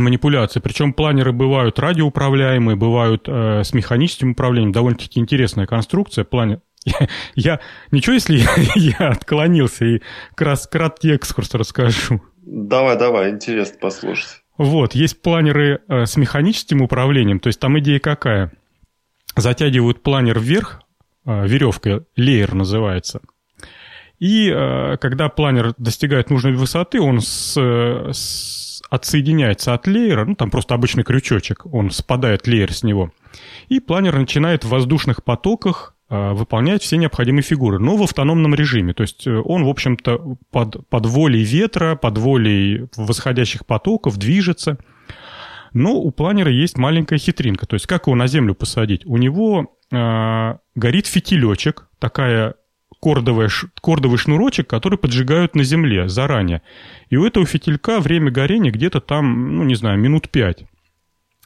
[0.00, 0.60] манипуляции.
[0.60, 4.72] Причем планеры бывают радиоуправляемые, бывают э, с механическим управлением.
[4.72, 6.24] Довольно-таки интересная конструкция.
[6.24, 6.60] Планер...
[6.84, 10.02] Я, я ничего, если я, я отклонился и
[10.36, 12.22] крас, краткий экскурс расскажу.
[12.46, 14.42] Давай, давай, интересно послушать.
[14.56, 18.52] Вот, есть планеры э, с механическим управлением, то есть там идея какая?
[19.36, 20.80] Затягивают планер вверх,
[21.26, 23.20] э, веревка, леер называется.
[24.18, 30.50] И э, когда планер достигает нужной высоты, он с, с, отсоединяется от леера, ну там
[30.50, 33.12] просто обычный крючочек, он спадает леер с него.
[33.68, 38.94] И планер начинает в воздушных потоках Э, выполнять все необходимые фигуры, но в автономном режиме.
[38.94, 44.78] То есть э, он, в общем-то, под, под волей ветра, под волей восходящих потоков движется.
[45.72, 47.66] Но у планера есть маленькая хитринка.
[47.66, 49.04] То есть как его на землю посадить?
[49.04, 52.54] У него э, горит фитилечек, такая
[53.06, 53.48] кордовая,
[53.80, 56.62] кордовый шнурочек, который поджигают на земле заранее.
[57.08, 60.64] И у этого фитилька время горения где-то там, ну, не знаю, минут пять.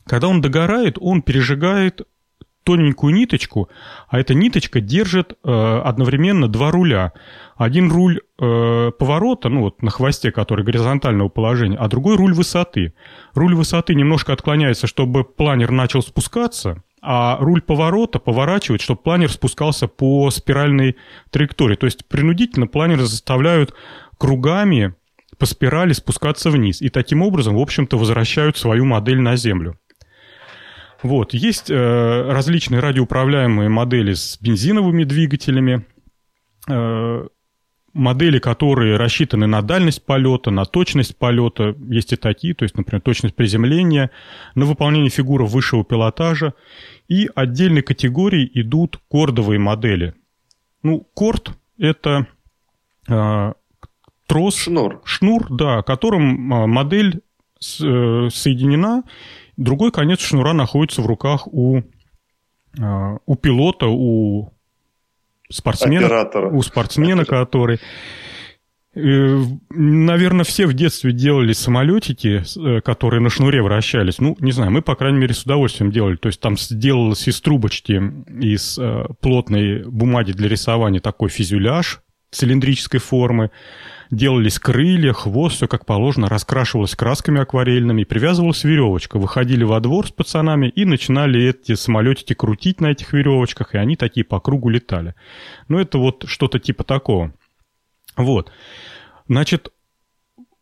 [0.06, 2.00] Когда он догорает, он пережигает
[2.64, 3.68] тоненькую ниточку,
[4.08, 7.12] а эта ниточка держит э, одновременно два руля.
[7.56, 12.94] Один руль э, поворота, ну вот на хвосте, который горизонтального положения, а другой руль высоты.
[13.34, 19.88] Руль высоты немножко отклоняется, чтобы планер начал спускаться, а руль поворота поворачивает, чтобы планер спускался
[19.88, 20.96] по спиральной
[21.30, 21.76] траектории.
[21.76, 23.74] То есть принудительно планер заставляют
[24.18, 24.94] кругами
[25.38, 26.82] по спирали спускаться вниз.
[26.82, 29.78] И таким образом, в общем-то, возвращают свою модель на Землю.
[31.02, 31.32] Вот.
[31.32, 35.86] Есть э, различные радиоуправляемые модели с бензиновыми двигателями,
[36.68, 37.26] э,
[37.92, 41.74] модели, которые рассчитаны на дальность полета, на точность полета.
[41.88, 44.10] Есть и такие, то есть, например, точность приземления,
[44.54, 46.54] на выполнение фигуры высшего пилотажа.
[47.08, 50.14] И отдельной категории идут кордовые модели.
[50.82, 52.26] Ну, корд– это
[53.08, 53.52] э,
[54.26, 55.02] трос, шнур.
[55.04, 57.22] шнур, да, которым э, модель
[57.58, 59.02] с, э, соединена
[59.60, 61.82] Другой конец шнура находится в руках у
[63.26, 64.52] у пилота, у
[65.50, 66.50] спортсмена, Оператора.
[66.50, 67.80] у спортсмена, который
[68.92, 74.18] Э, наверное, все в детстве делали самолетики, э, которые на шнуре вращались.
[74.18, 76.16] Ну, не знаю, мы, по крайней мере, с удовольствием делали.
[76.16, 78.02] То есть там сделалось из трубочки,
[78.40, 82.00] из э, плотной бумаги для рисования такой фюзеляж
[82.32, 83.50] цилиндрической формы.
[84.10, 89.18] Делались крылья, хвост, все как положено, раскрашивалось красками акварельными, привязывалась веревочка.
[89.18, 93.94] Выходили во двор с пацанами и начинали эти самолетики крутить на этих веревочках, и они
[93.94, 95.14] такие по кругу летали.
[95.68, 97.32] Ну, это вот что-то типа такого.
[98.16, 98.50] Вот.
[99.28, 99.72] Значит,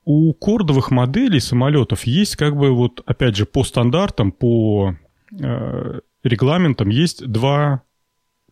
[0.04, 4.94] у кордовых моделей самолетов есть как бы вот, опять же, по стандартам, по
[5.32, 7.82] э, регламентам есть два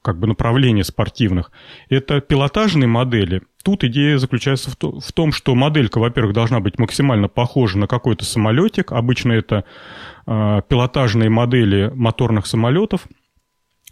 [0.03, 1.51] как бы направления спортивных.
[1.89, 3.43] Это пилотажные модели.
[3.67, 7.89] Тут идея заключается в, то, в том, что моделька, во-первых, должна быть максимально похожа на
[7.89, 8.93] какой-то самолетик.
[8.93, 9.65] Обычно это
[10.25, 13.09] э, пилотажные модели моторных самолетов.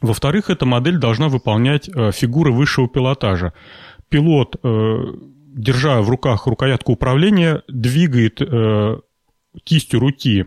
[0.00, 3.52] Во-вторых, эта модель должна выполнять э, фигуры высшего пилотажа
[4.08, 5.12] пилот, э,
[5.56, 9.00] держа в руках рукоятку управления, двигает э,
[9.64, 10.44] кистью руки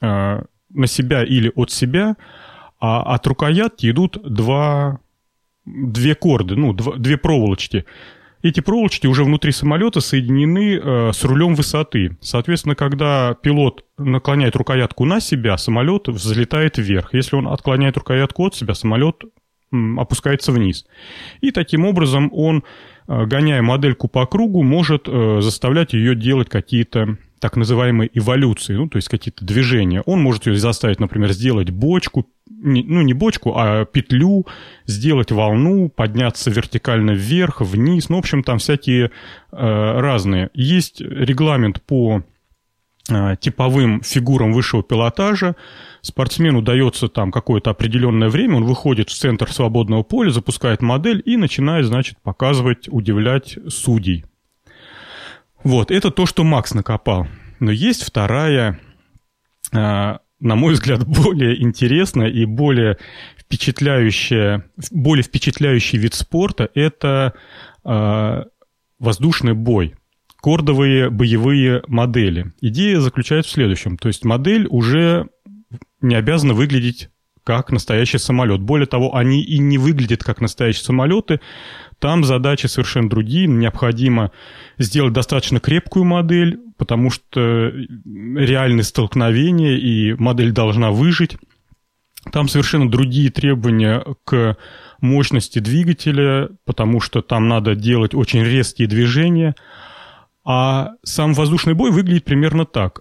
[0.00, 2.16] э, на себя или от себя,
[2.80, 4.98] а от рукоятки идут два,
[5.66, 7.84] две корды, ну, два, две проволочки.
[8.42, 12.16] Эти проволочки уже внутри самолета соединены э, с рулем высоты.
[12.20, 17.14] Соответственно, когда пилот наклоняет рукоятку на себя, самолет взлетает вверх.
[17.14, 19.22] Если он отклоняет рукоятку от себя, самолет
[19.96, 20.84] опускается вниз.
[21.40, 22.62] И таким образом он
[23.08, 28.88] Э, гоняя модельку по кругу, может э, заставлять ее делать какие-то так называемые эволюции, ну,
[28.88, 30.02] то есть какие-то движения.
[30.06, 32.28] Он может ее заставить, например, сделать бочку,
[32.62, 34.46] ну, не бочку, а петлю,
[34.86, 38.08] сделать волну, подняться вертикально вверх, вниз.
[38.08, 39.10] Ну, в общем, там всякие э,
[39.52, 40.50] разные.
[40.54, 42.22] Есть регламент по
[43.10, 45.56] э, типовым фигурам высшего пилотажа,
[46.02, 51.36] спортсмену дается там какое-то определенное время, он выходит в центр свободного поля, запускает модель и
[51.36, 54.24] начинает, значит, показывать, удивлять судей.
[55.64, 57.26] Вот, это то, что Макс накопал.
[57.60, 58.80] Но есть вторая,
[59.72, 62.98] а, на мой взгляд, более интересная и более
[63.38, 67.34] впечатляющая, более впечатляющий вид спорта– это
[67.84, 68.46] а,
[68.98, 69.94] воздушный бой
[70.42, 72.52] кордовые боевые модели.
[72.60, 73.96] Идея заключается в следующем.
[73.96, 75.28] То есть модель уже
[76.00, 77.10] не обязаны выглядеть
[77.44, 78.60] как настоящий самолет.
[78.60, 81.40] Более того, они и не выглядят как настоящие самолеты.
[81.98, 83.46] Там задачи совершенно другие.
[83.46, 84.32] Необходимо
[84.78, 91.36] сделать достаточно крепкую модель, потому что реальные столкновения, и модель должна выжить.
[92.30, 94.56] Там совершенно другие требования к
[95.00, 99.56] мощности двигателя, потому что там надо делать очень резкие движения.
[100.44, 103.00] А сам воздушный бой выглядит примерно так.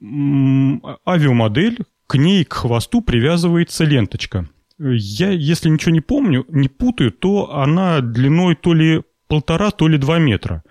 [0.00, 1.78] Авиамодель,
[2.12, 4.46] к ней, к хвосту привязывается ленточка.
[4.78, 9.96] Я, если ничего не помню, не путаю, то она длиной то ли полтора, то ли
[9.96, 10.62] два метра.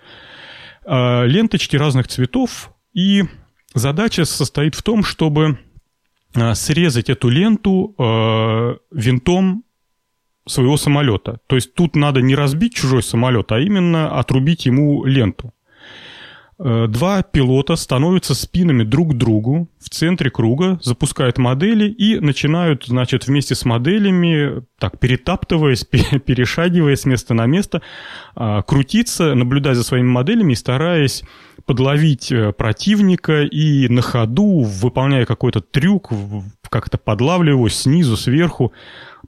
[0.85, 3.23] А, ленточки разных цветов, и
[3.73, 5.57] задача состоит в том, чтобы
[6.35, 9.63] а, срезать эту ленту а, винтом
[10.47, 11.39] своего самолета.
[11.47, 15.55] То есть тут надо не разбить чужой самолет, а именно отрубить ему ленту.
[16.63, 22.85] Э, два пилота становятся спинами друг к другу в центре круга, запускают модели и начинают,
[22.85, 25.85] значит, вместе с моделями, так, перетаптываясь,
[26.25, 27.81] перешагивая с места на место,
[28.35, 31.23] а, крутиться, наблюдать за своими моделями и стараясь
[31.65, 36.11] подловить э, противника и на ходу, выполняя какой-то трюк,
[36.69, 38.73] как-то подлавливая его снизу, сверху,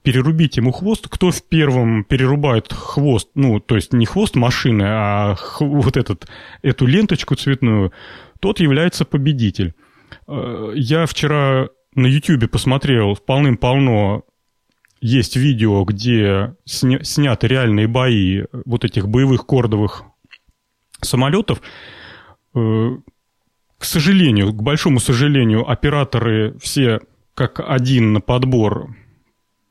[0.02, 1.08] перерубить ему хвост.
[1.08, 6.26] Кто в первом перерубает хвост, ну, то есть не хвост машины, а вот этот,
[6.62, 7.92] эту ленточку цветную,
[8.40, 9.74] тот является победитель.
[10.26, 14.24] Э, я вчера на YouTube посмотрел полным-полно
[15.00, 20.02] есть видео, где сня сняты реальные бои вот этих боевых кордовых
[21.02, 21.60] самолетов.
[22.54, 22.96] Э,
[23.78, 27.00] к сожалению, к большому сожалению, операторы все
[27.34, 28.94] как один на подбор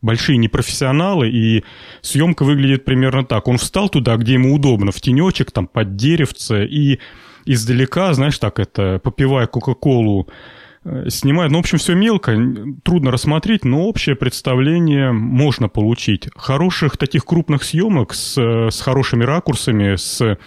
[0.03, 1.63] большие непрофессионалы, и
[2.01, 3.47] съемка выглядит примерно так.
[3.47, 6.99] Он встал туда, где ему удобно, в тенечек, там, под деревце, и
[7.45, 10.27] издалека, знаешь, так это, попивая Кока-Колу,
[10.83, 11.51] э, снимает.
[11.51, 12.37] Ну, в общем, все мелко,
[12.83, 16.27] трудно рассмотреть, но общее представление можно получить.
[16.35, 20.37] Хороших таких крупных съемок с, с хорошими ракурсами, с,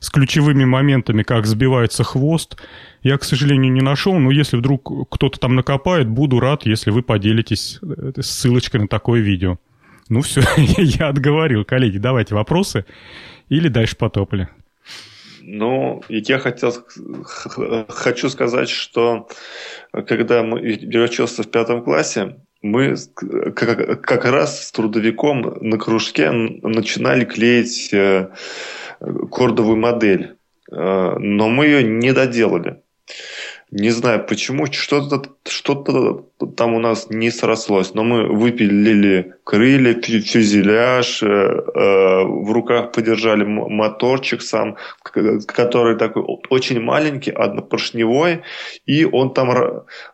[0.00, 2.56] с ключевыми моментами, как сбивается хвост,
[3.02, 7.02] я, к сожалению, не нашел, но если вдруг кто-то там накопает, буду рад, если вы
[7.02, 9.58] поделитесь э, ссылочкой на такое видео.
[10.08, 10.42] Ну все,
[10.78, 11.64] я отговорил.
[11.64, 12.84] Коллеги, давайте вопросы
[13.48, 14.48] или дальше потопали.
[15.48, 16.74] Ну, я хотел,
[17.88, 19.28] хочу сказать, что
[19.92, 22.36] когда я учился в пятом классе,
[22.70, 22.96] мы
[23.54, 28.28] как, раз с трудовиком на кружке начинали клеить э,
[29.30, 30.36] кордовую модель,
[30.70, 32.82] э, но мы ее не доделали.
[33.72, 35.74] Не знаю почему, что-то что
[36.56, 43.42] там у нас не срослось, но мы выпилили крылья, фюзеляж, э, э, в руках подержали
[43.44, 48.42] моторчик сам, который такой очень маленький, однопоршневой,
[48.86, 49.50] и он там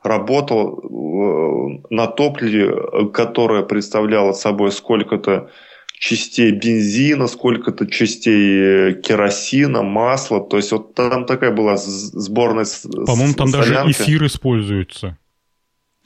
[0.03, 5.51] работал э, на топливе, которое представляло собой сколько-то
[6.03, 10.41] частей бензина, сколько-то частей э, керосина, масла.
[10.41, 12.67] То есть вот там такая была сборная
[13.07, 13.75] По-моему, там солянка.
[13.75, 15.17] даже эфир используется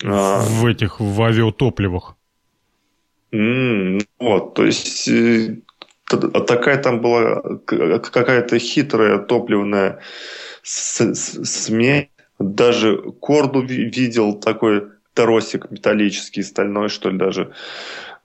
[0.04, 0.40] а.
[0.40, 2.14] в этих, в авиатопливах.
[3.32, 5.56] Mm, вот, то есть э,
[6.04, 10.00] такая там была какая-то хитрая топливная
[10.62, 12.08] смесь.
[12.38, 17.54] Даже корду видел такой торосик металлический, стальной, что ли, даже.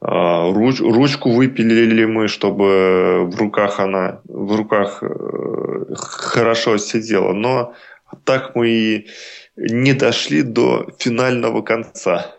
[0.04, 7.34] А, руч, ручку выпилили мы, чтобы в руках она в руках э, хорошо сидела.
[7.34, 7.76] Но
[8.24, 9.08] так мы и
[9.56, 12.36] не дошли до финального конца.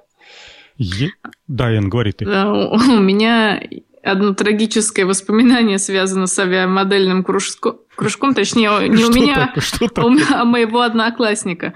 [0.77, 1.11] Е...
[1.47, 2.25] Да, Ян, говори ты.
[2.25, 3.63] У меня
[4.03, 9.55] одно трагическое воспоминание связано с авиамодельным кружком, кружком точнее, не у меня,
[9.95, 11.75] а у моего одноклассника.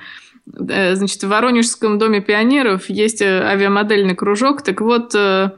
[0.55, 4.63] Э, значит, в Воронежском доме пионеров есть э, авиамодельный кружок.
[4.63, 5.51] Так вот, э,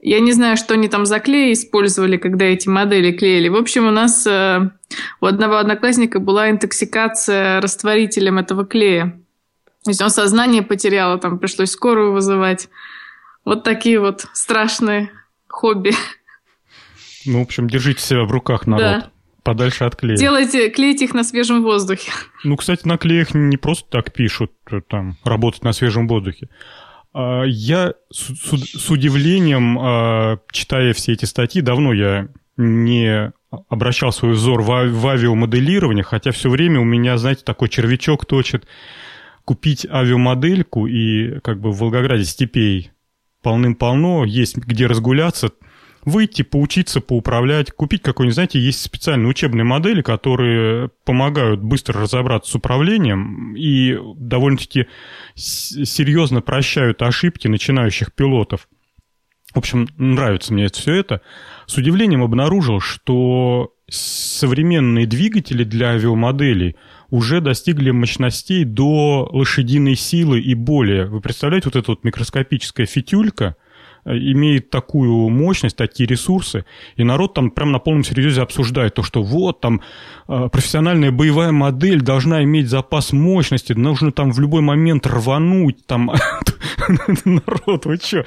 [0.00, 3.48] я не знаю, что они там за клей использовали, когда эти модели клеили.
[3.48, 9.20] В общем, у нас у одного одноклассника была интоксикация растворителем этого клея.
[9.84, 12.68] То есть он сознание потерял, там пришлось скорую вызывать.
[13.44, 15.10] Вот такие вот страшные
[15.48, 15.92] хобби.
[17.26, 18.80] Ну, в общем, держите себя в руках, народ.
[18.80, 19.10] Да.
[19.42, 20.16] Подальше от клея.
[20.16, 22.10] Делайте, клейте их на свежем воздухе.
[22.44, 26.48] Ну, кстати, на клеях не просто так пишут, э, там, работать на свежем воздухе.
[27.12, 33.32] А, я с, с удивлением, а, читая все эти статьи, давно я не
[33.68, 38.66] обращал свой взор в, в авиамоделирование, хотя все время у меня, знаете, такой червячок точит
[39.44, 42.92] купить авиамодельку, и как бы в Волгограде степей
[43.42, 45.50] полным-полно, есть где разгуляться–
[46.04, 52.54] выйти, поучиться, поуправлять, купить какой-нибудь, знаете, есть специальные учебные модели, которые помогают быстро разобраться с
[52.54, 54.86] управлением и довольно-таки
[55.34, 58.68] серьезно прощают ошибки начинающих пилотов.
[59.52, 61.22] В общем, нравится мне все это.
[61.66, 66.76] С удивлением обнаружил, что современные двигатели для авиамоделей
[67.10, 71.06] уже достигли мощностей до лошадиной силы и более.
[71.06, 73.56] Вы представляете, вот эта вот микроскопическая фитюлька–
[74.04, 76.64] имеет такую мощность, такие ресурсы,
[76.96, 79.80] и народ там прям на полном серьезе обсуждает то, что вот там
[80.28, 86.10] э, профессиональная боевая модель должна иметь запас мощности, нужно там в любой момент рвануть, там,
[87.24, 88.24] народ, вы что?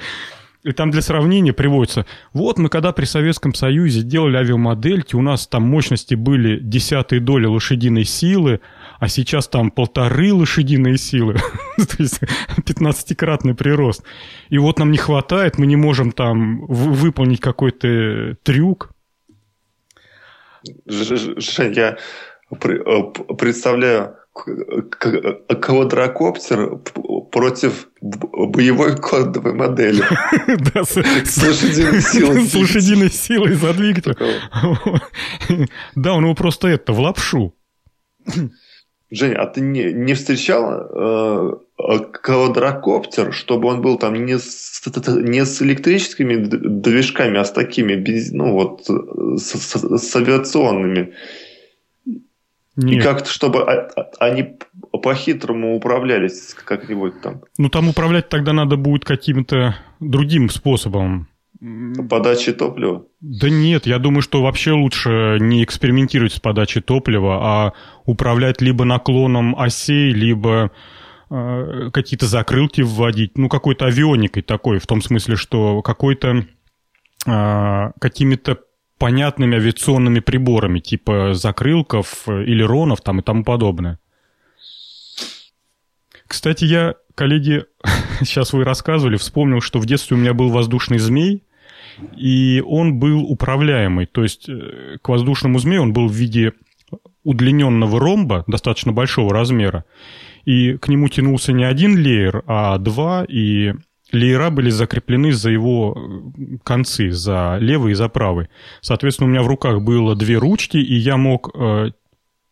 [0.64, 5.46] И там для сравнения приводится, вот мы когда при Советском Союзе делали авиамодельки, у нас
[5.46, 8.60] там мощности были десятые доли лошадиной силы,
[8.98, 11.34] а сейчас там полторы лошадиные силы,
[11.76, 12.20] то есть
[12.58, 14.02] 15-кратный прирост.
[14.50, 18.90] И вот нам не хватает, мы не можем там выполнить какой-то трюк.
[20.86, 21.98] Жень, я
[22.50, 23.02] э,
[23.38, 26.78] представляю квадрокоптер
[27.30, 30.02] против боевой кодовой модели.
[30.74, 32.46] Да, с лошадиной силой.
[32.46, 34.16] С лошадиной силой за двигатель.
[35.94, 37.54] Да, он его просто это, в лапшу.
[39.16, 41.52] Женя, а ты не, не встречал э,
[42.22, 48.32] квадрокоптер, чтобы он был там не с, не с электрическими движками, а с такими, без,
[48.32, 48.86] ну вот,
[49.40, 51.14] с, с, с авиационными?
[52.76, 53.00] Нет.
[53.00, 53.64] И как-то, чтобы
[54.18, 54.56] они
[54.90, 57.42] по-хитрому управлялись как-нибудь там.
[57.56, 61.28] Ну, там управлять тогда надо будет каким-то другим способом.
[62.10, 63.06] Подачи топлива?
[63.20, 67.72] Да нет, я думаю, что вообще лучше не экспериментировать с подачей топлива, а
[68.04, 70.72] управлять либо наклоном осей, либо
[71.30, 76.44] э, какие-то закрылки вводить, ну, какой-то авионикой такой, в том смысле, что какой-то
[77.26, 78.58] э, какими-то
[78.98, 83.98] понятными авиационными приборами, типа закрылков, элеронов там и тому подобное.
[86.26, 87.64] Кстати, я, коллеги,
[88.20, 91.42] сейчас вы рассказывали, вспомнил, что в детстве у меня был воздушный змей,
[92.16, 94.06] и он был управляемый.
[94.06, 96.52] То есть э, к воздушному змею он был в виде
[97.24, 99.84] удлиненного ромба достаточно большого размера,
[100.44, 103.72] и к нему тянулся не один леер, а два, и
[104.12, 108.48] леера были закреплены за его э, концы, за левый и за правый.
[108.80, 111.90] Соответственно, у меня в руках было две ручки, и я мог, э,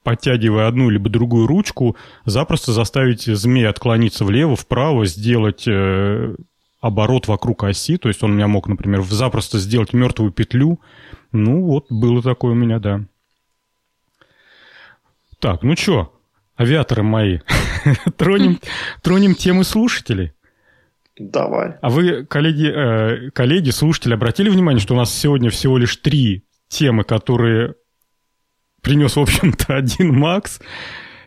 [0.02, 5.66] подтягивая одну либо другую ручку, запросто заставить змея отклониться влево, вправо, сделать
[6.82, 10.80] оборот вокруг оси, то есть он у меня мог, например, запросто сделать мертвую петлю.
[11.30, 13.04] Ну вот, было такое у меня, да.
[15.38, 16.12] Так, ну что,
[16.58, 17.38] авиаторы мои,
[18.16, 18.58] тронем,
[19.00, 20.32] тронем темы слушателей.
[21.16, 21.76] Давай.
[21.80, 26.44] А вы, коллеги, э, коллеги, слушатели, обратили внимание, что у нас сегодня всего лишь три
[26.68, 27.74] темы, которые
[28.82, 30.60] принес, в общем-то, один Макс.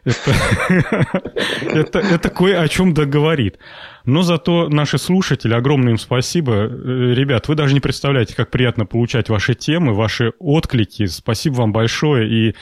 [0.06, 3.58] Это, это, кое о чем договорит.
[4.06, 6.54] Но зато наши слушатели, огромное им спасибо.
[6.54, 6.68] Э,
[7.16, 11.08] ребят, вы даже не представляете, как приятно получать ваши темы, ваши отклики.
[11.08, 12.30] Спасибо вам большое.
[12.30, 12.56] И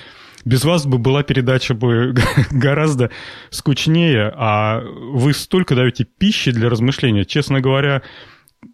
[0.45, 2.15] без вас бы была передача бы
[2.51, 3.09] гораздо
[3.49, 7.25] скучнее, а вы столько даете пищи для размышления.
[7.25, 8.03] Честно говоря,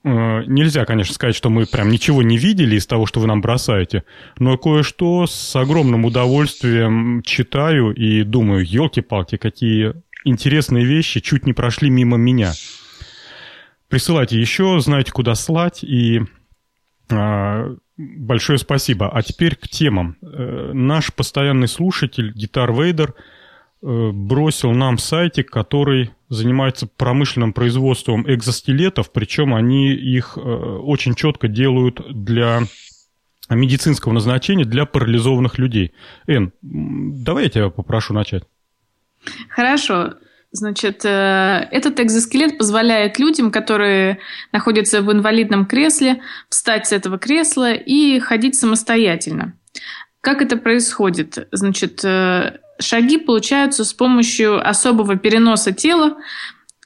[0.03, 4.03] нельзя, конечно, сказать, что мы прям ничего не видели из того, что вы нам бросаете,
[4.37, 9.93] но кое-что с огромным удовольствием читаю и думаю, елки-палки, какие
[10.25, 12.51] интересные вещи чуть не прошли мимо меня.
[13.87, 16.21] Присылайте еще, знаете, куда слать, и
[17.09, 19.09] а, Большое спасибо.
[19.09, 20.15] А теперь к темам.
[20.21, 23.13] Э, наш постоянный слушатель, Гитар Вейдер,
[23.81, 31.47] э, бросил нам сайтик, который занимается промышленным производством экзоскелетов, причем они их э, очень четко
[31.47, 32.61] делают для
[33.49, 35.93] медицинского назначения для парализованных людей.
[36.27, 38.43] Эн, давай я тебя попрошу начать.
[39.49, 40.13] Хорошо.
[40.51, 44.19] Значит, э, этот экзоскелет позволяет людям, которые
[44.51, 49.53] находятся в инвалидном кресле, встать с этого кресла и ходить самостоятельно.
[50.21, 51.47] Как это происходит?
[51.51, 56.17] Значит, э, шаги получаются с помощью особого переноса тела,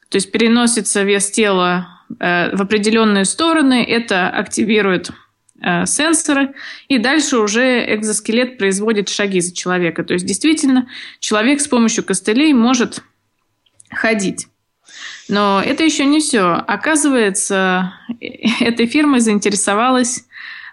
[0.09, 5.11] то есть переносится вес тела э, в определенные стороны, это активирует
[5.85, 6.55] сенсоры,
[6.89, 10.03] и дальше уже экзоскелет производит шаги за человека.
[10.03, 10.89] То есть действительно
[11.21, 13.01] человек с помощью костылей может
[13.89, 14.47] ходить.
[15.29, 16.63] Но это еще не все.
[16.67, 17.93] Оказывается,
[18.59, 20.25] этой фирмой заинтересовалась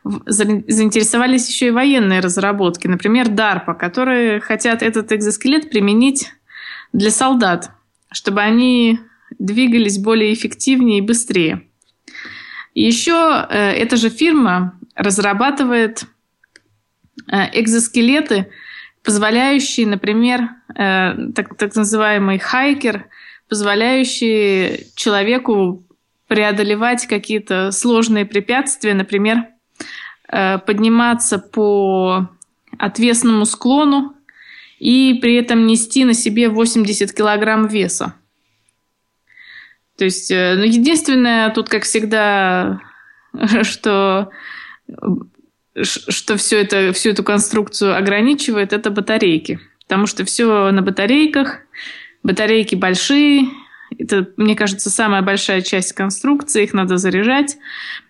[0.04, 6.32] заинтересовались еще и военные разработки, например, DARPA, которые хотят этот экзоскелет применить
[6.92, 7.70] для солдат,
[8.10, 8.98] чтобы они
[9.38, 11.66] двигались более эффективнее и быстрее.
[12.74, 16.04] Еще э, эта же фирма разрабатывает
[17.30, 18.50] э, экзоскелеты,
[19.02, 23.06] позволяющие, например, э, так, так называемый хайкер,
[23.48, 25.84] позволяющий человеку
[26.28, 29.46] преодолевать какие-то сложные препятствия, например,
[30.30, 32.28] подниматься по
[32.78, 34.14] отвесному склону
[34.78, 38.14] и при этом нести на себе 80 килограмм веса.
[39.96, 42.80] То есть, э, ну, единственное тут, как всегда,
[43.62, 44.30] что
[45.82, 49.60] что все это, всю эту конструкцию ограничивает, это батарейки.
[49.82, 51.60] Потому что все на батарейках,
[52.22, 53.48] батарейки большие,
[54.00, 57.58] это, мне кажется, самая большая часть конструкции, их надо заряжать.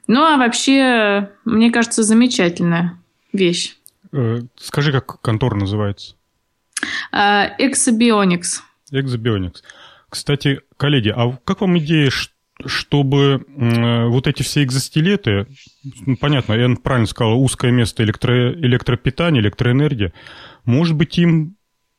[0.06, 2.98] Ну, а вообще, мне кажется, замечательная
[3.32, 3.76] вещь.
[4.12, 6.16] Э, скажи, как контора называется?
[7.12, 8.60] Exobionics.
[8.92, 9.62] Exobionics.
[10.08, 12.32] Кстати, коллеги, а как вам идея, что
[12.66, 15.46] чтобы э, вот эти все экзостилеты,
[16.04, 20.12] ну, понятно, я правильно сказал, узкое место электро, электропитания, электроэнергия,
[20.64, 21.56] может быть, им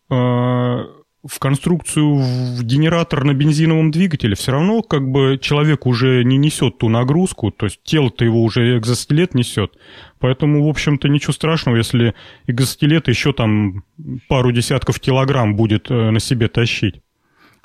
[0.09, 0.85] э,
[1.23, 6.79] в конструкцию в генератор на бензиновом двигателе все равно как бы человек уже не несет
[6.79, 9.73] ту нагрузку, то есть тело-то его уже экзоскелет несет.
[10.19, 12.15] Поэтому, в общем-то, ничего страшного, если
[12.47, 13.83] экзоскелет еще там
[14.27, 17.01] пару десятков килограмм будет э, на себе тащить.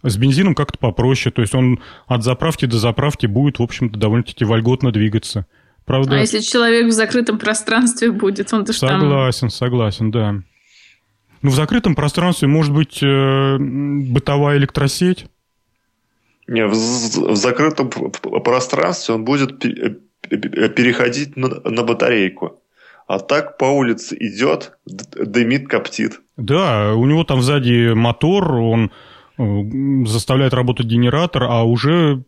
[0.03, 4.45] С бензином как-то попроще, то есть он от заправки до заправки будет, в общем-то, довольно-таки
[4.45, 5.47] вольготно двигаться.
[5.87, 6.17] Правда?
[6.17, 9.51] А если человек в закрытом пространстве будет, он-то что Согласен, там...
[9.51, 10.43] согласен, да.
[11.47, 15.27] Ну, в закрытом пространстве может быть э, бытовая электросеть.
[16.49, 22.61] Не, в, в закрытом пространстве он будет переходить на, на батарейку.
[23.07, 26.21] А так по улице идет, дымит, коптит.
[26.37, 28.91] Да, у него там сзади мотор, он
[29.39, 29.63] Э,
[30.07, 32.23] заставляет работать генератор, а уже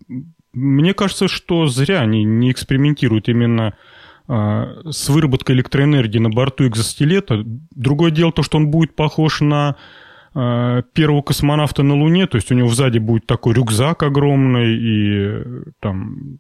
[0.53, 3.73] мне кажется, что зря они не экспериментируют именно э,
[4.29, 7.43] с выработкой электроэнергии на борту экзоскелета.
[7.45, 9.77] Другое дело то, что он будет похож на
[10.35, 15.45] э, первого космонавта на Луне, то есть у него сзади будет такой рюкзак огромный и
[15.81, 16.39] там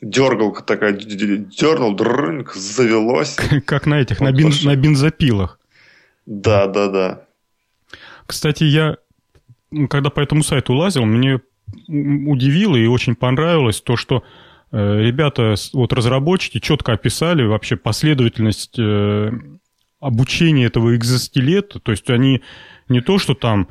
[0.00, 3.36] Дергалка такая, дернул, дрынк, завелось.
[3.66, 5.58] Как на этих, на, бен, на бензопилах.
[6.26, 7.22] Да, да, да.
[8.26, 8.98] Кстати, я
[9.88, 11.40] когда по этому сайту лазил, мне
[11.88, 19.30] удивило и очень понравилось то, что э, ребята, вот разработчики четко описали вообще последовательность э,
[20.00, 21.80] обучения этого экзоскелета.
[21.80, 22.42] То есть они
[22.88, 23.68] не то, что там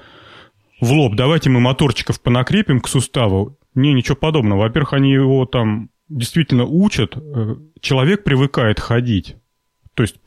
[0.80, 3.58] в лоб, давайте мы моторчиков понакрепим к суставу.
[3.76, 4.62] Не, ничего подобного.
[4.62, 7.16] Во-первых, они его там действительно учат.
[7.16, 9.36] Э, человек привыкает ходить.
[9.94, 10.18] То есть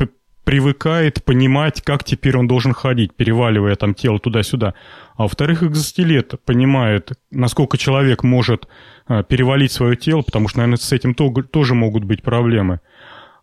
[0.51, 4.75] привыкает понимать, как теперь он должен ходить, переваливая там тело туда-сюда.
[5.17, 8.67] А во-вторых, экзоскелет понимает, насколько человек может
[9.07, 12.81] э, перевалить свое тело, потому что, наверное, с этим тоже могут быть проблемы.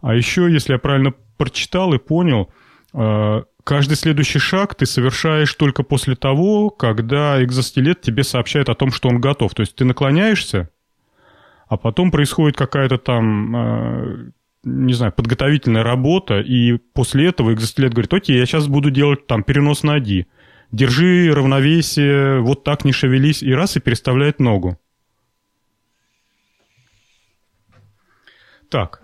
[0.01, 2.49] А еще, если я правильно прочитал и понял,
[2.93, 8.91] э, каждый следующий шаг ты совершаешь только после того, когда экзоскелет тебе сообщает о том,
[8.91, 9.53] что он готов.
[9.53, 10.71] То есть ты наклоняешься,
[11.69, 14.31] а потом происходит какая-то там, э,
[14.63, 19.43] не знаю, подготовительная работа, и после этого экзоскелет говорит, окей, я сейчас буду делать там
[19.43, 20.27] перенос ноги.
[20.71, 24.77] Держи равновесие, вот так не шевелись, и раз, и переставляет ногу.
[28.69, 29.01] Так,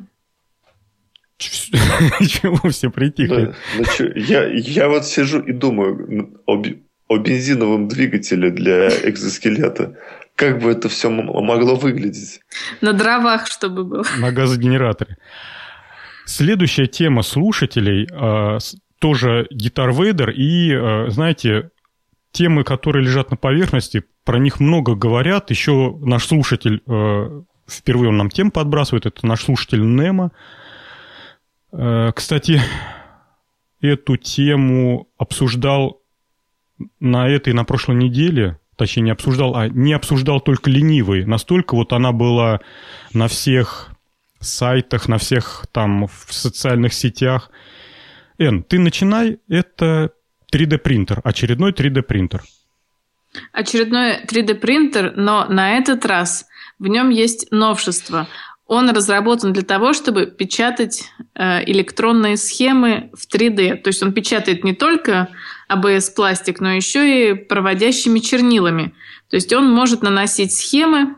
[2.28, 3.54] Чего все притихли?
[3.78, 3.86] Ну,
[4.16, 6.64] я, я вот сижу и думаю о,
[7.08, 9.98] о бензиновом двигателе для экзоскелета.
[10.44, 12.42] Как бы это все могло выглядеть?
[12.82, 14.04] На дровах, чтобы было.
[14.20, 15.16] На газогенераторе.
[16.26, 18.60] Следующая тема слушателей э,
[19.00, 21.72] тоже гитар Вейдер и, э, знаете,
[22.34, 25.50] темы, которые лежат на поверхности, про них много говорят.
[25.50, 30.34] Еще наш слушатель, э, впервые он нам тем подбрасывает, это наш слушатель Немо.
[31.72, 32.62] Э, кстати,
[33.80, 36.02] эту тему обсуждал
[37.00, 41.26] на этой, на прошлой неделе, точнее не обсуждал, а не обсуждал только ленивый.
[41.26, 42.62] Настолько вот она была
[43.14, 43.92] на всех
[44.40, 47.50] сайтах, на всех там в социальных сетях.
[48.38, 50.12] Эн, ты начинай, это
[50.54, 52.44] 3D принтер, очередной 3D принтер.
[53.52, 56.46] Очередной 3D принтер, но на этот раз
[56.78, 58.28] в нем есть новшество.
[58.66, 63.78] Он разработан для того, чтобы печатать э, электронные схемы в 3D.
[63.78, 65.30] То есть он печатает не только
[65.70, 68.94] ABS-пластик, но еще и проводящими чернилами.
[69.30, 71.16] То есть он может наносить схемы.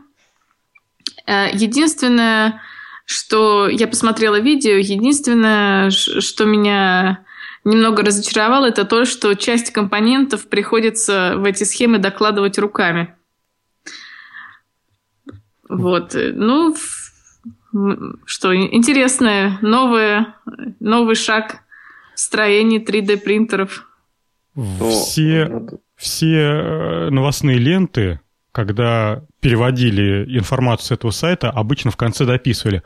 [1.26, 2.62] Э, единственное,
[3.04, 7.24] что я посмотрела видео, единственное, что меня
[7.64, 13.14] немного разочаровало, это то, что часть компонентов приходится в эти схемы докладывать руками.
[15.68, 16.14] Вот.
[16.14, 16.76] Ну,
[18.24, 20.36] что интересное, новое,
[20.80, 21.58] новый шаг
[22.14, 23.18] в строении 3D
[24.56, 24.90] принтеров.
[24.90, 25.62] Все,
[25.96, 28.20] все э, новостные ленты,
[28.52, 32.82] когда переводили информацию с этого сайта, обычно в конце дописывали.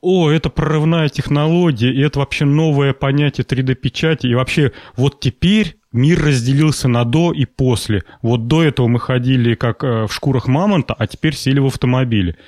[0.00, 6.24] О, это прорывная технология, и это вообще новое понятие 3D-печати, и вообще вот теперь мир
[6.24, 8.04] разделился на до и после.
[8.22, 12.38] Вот до этого мы ходили как э, в шкурах мамонта, а теперь сели в автомобиле.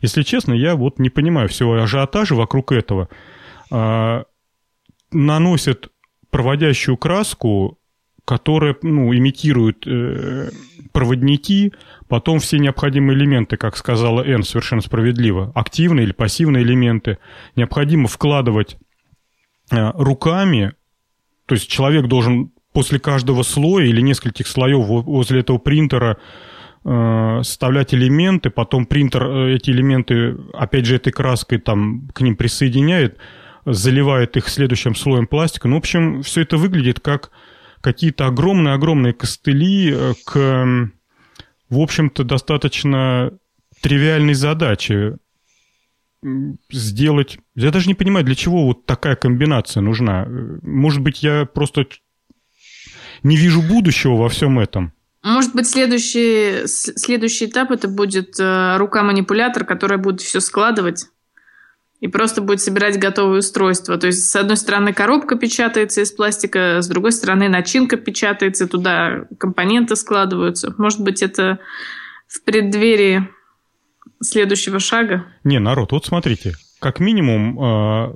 [0.00, 3.08] Если честно, я вот не понимаю всего ажиотажа вокруг этого.
[3.70, 4.24] А,
[5.10, 5.90] наносят
[6.30, 7.78] проводящую краску,
[8.26, 10.50] которая ну, имитирует э,
[10.92, 11.72] проводники,
[12.08, 17.18] потом все необходимые элементы, как сказала Энн совершенно справедливо, активные или пассивные элементы,
[17.54, 18.76] необходимо вкладывать
[19.70, 20.72] э, руками,
[21.46, 26.18] то есть человек должен после каждого слоя или нескольких слоев возле этого принтера
[26.84, 32.34] э, составлять элементы, потом принтер э, эти элементы, опять же, этой краской там к ним
[32.34, 33.18] присоединяет,
[33.64, 35.68] заливает их следующим слоем пластика.
[35.68, 37.30] Ну, в общем, все это выглядит как
[37.80, 40.66] какие-то огромные-огромные костыли э, к,
[41.68, 43.32] в общем-то, достаточно
[43.80, 45.16] тривиальной задаче
[46.70, 47.38] сделать...
[47.54, 50.26] Я даже не понимаю, для чего вот такая комбинация нужна.
[50.62, 51.86] Может быть, я просто
[53.22, 54.92] не вижу будущего во всем этом.
[55.22, 61.06] Может быть, следующий, следующий этап это будет э, рука-манипулятор, которая будет все складывать
[62.00, 63.96] и просто будет собирать готовые устройства.
[63.96, 69.26] То есть, с одной стороны, коробка печатается из пластика, с другой стороны, начинка печатается, туда
[69.38, 70.74] компоненты складываются.
[70.76, 71.58] Может быть, это
[72.26, 73.28] в преддверии
[74.20, 75.26] следующего шага?
[75.44, 78.14] Не, народ, вот смотрите, как минимум э,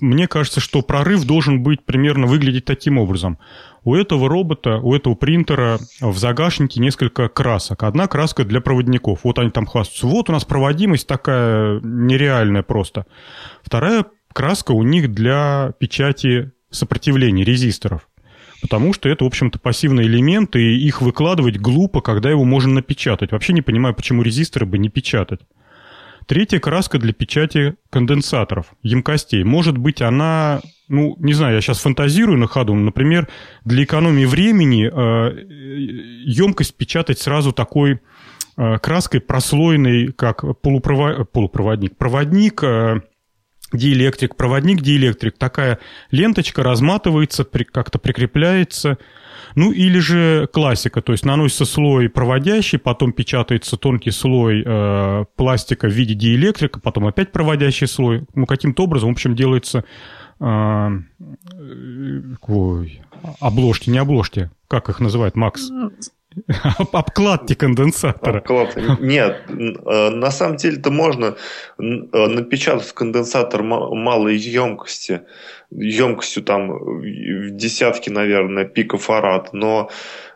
[0.00, 3.38] мне кажется, что прорыв должен быть примерно выглядеть таким образом.
[3.84, 7.82] У этого робота, у этого принтера в загашнике несколько красок.
[7.82, 9.20] Одна краска для проводников.
[9.24, 10.06] Вот они там хвастаются.
[10.06, 13.06] Вот у нас проводимость такая нереальная просто.
[13.62, 18.08] Вторая краска у них для печати сопротивления, резисторов.
[18.60, 23.32] Потому что это, в общем-то, пассивные элементы, и их выкладывать глупо, когда его можно напечатать.
[23.32, 25.40] Вообще не понимаю, почему резисторы бы не печатать.
[26.28, 29.44] Третья краска для печати конденсаторов, емкостей.
[29.44, 33.28] Может быть, она, ну, не знаю, я сейчас фантазирую на ходу, например,
[33.64, 38.00] для экономии времени э, емкость печатать сразу такой
[38.58, 41.32] э, краской прослойной, как полупровод...
[41.32, 43.00] полупроводник, проводник, э,
[43.72, 45.78] диэлектрик, проводник диэлектрик, такая
[46.10, 48.98] ленточка разматывается, как-то прикрепляется.
[49.58, 55.88] Ну или же классика, то есть наносится слой проводящий, потом печатается тонкий слой э, пластика
[55.88, 58.24] в виде диэлектрика, потом опять проводящий слой.
[58.36, 59.82] Ну каким-то образом, в общем, делается
[60.38, 60.90] э,
[62.46, 63.02] ой,
[63.40, 65.68] обложки, не обложки, как их называют, Макс?
[66.92, 68.38] Обкладки конденсатора.
[68.38, 68.80] Обкладки.
[69.00, 71.36] Нет, э, на самом деле это можно
[71.78, 75.22] э, напечатать конденсатор малой емкости,
[75.70, 79.90] емкостью там в десятки, наверное, пикофарад, но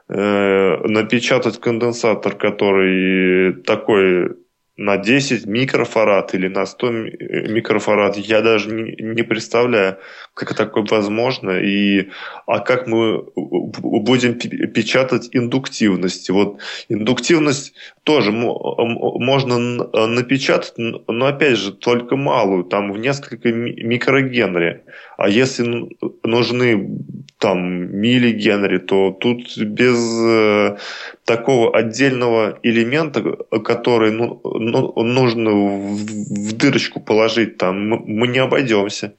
[0.09, 4.37] э, напечатать конденсатор, который такой
[4.77, 9.99] на 10 микрофарад или на 100 микрофарад, я даже не, не представляю,
[10.35, 12.09] как такое возможно, и,
[12.47, 16.31] а как мы будем печатать индуктивность.
[16.31, 16.59] Вот
[16.89, 17.75] индуктивность
[18.05, 19.59] тоже можно
[20.07, 24.85] напечатать, но опять же только малую, там в несколько микрогенри.
[25.19, 25.91] А если
[26.23, 26.99] нужны
[27.39, 30.77] там миллигенри, то тут без э,
[31.25, 33.21] такого отдельного элемента,
[33.65, 39.15] который ну, ну, нужно в, дырочку положить, там мы не обойдемся.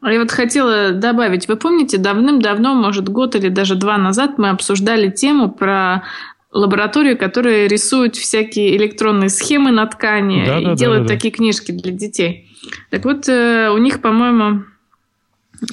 [0.00, 4.48] А я вот хотела добавить, вы помните, давным-давно, может, год или даже два назад мы
[4.48, 6.04] обсуждали тему про
[6.50, 11.32] лабораторию, которая рисует всякие электронные схемы на ткани да, и да, делают да, да, такие
[11.32, 12.48] книжки для детей.
[12.90, 14.64] Так вот, э, у них, по-моему,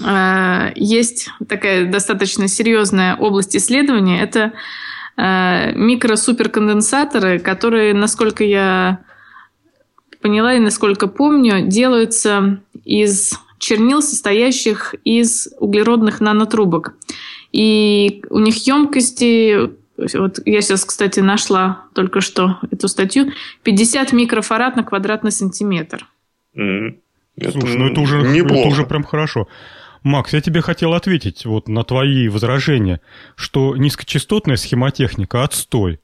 [0.05, 4.21] э, есть такая достаточно серьезная область исследования.
[4.21, 4.51] Это
[5.15, 8.99] э, микросуперконденсаторы, которые, насколько я
[10.21, 16.95] поняла и насколько помню, делаются из чернил, состоящих из углеродных нанотрубок.
[17.51, 19.69] И у них емкости,
[20.17, 23.31] вот я сейчас, кстати, нашла только что эту статью,
[23.63, 26.07] 50 микрофарад на квадратный сантиметр.
[26.57, 26.99] Mm-hmm.
[27.51, 28.59] Слушай, ну это уже, неплохо.
[28.59, 29.47] это уже прям хорошо.
[30.03, 32.99] Макс, я тебе хотел ответить вот на твои возражения,
[33.35, 35.99] что низкочастотная схемотехника– отстой.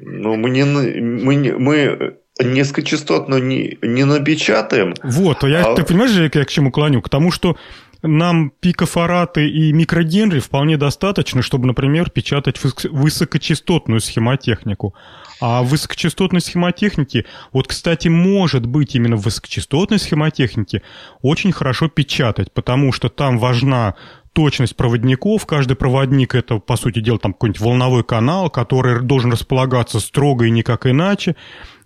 [0.00, 4.94] Ну, мы не, мы, мы низкочастотно не, не напечатаем.
[5.02, 5.74] Вот, я, а...
[5.74, 7.02] ты понимаешь, я к чему клоню?
[7.02, 7.56] К тому, что
[8.02, 14.94] нам пикофораты и микрогенри вполне достаточно, чтобы, например, печатать высокочастотную схемотехнику.
[15.40, 20.82] А в высокочастотной схемотехнике, вот, кстати, может быть именно в высокочастотной схемотехнике
[21.22, 23.94] очень хорошо печатать, потому что там важна
[24.36, 25.46] точность проводников.
[25.46, 30.50] Каждый проводник это, по сути дела, там какой-нибудь волновой канал, который должен располагаться строго и
[30.50, 31.36] никак иначе.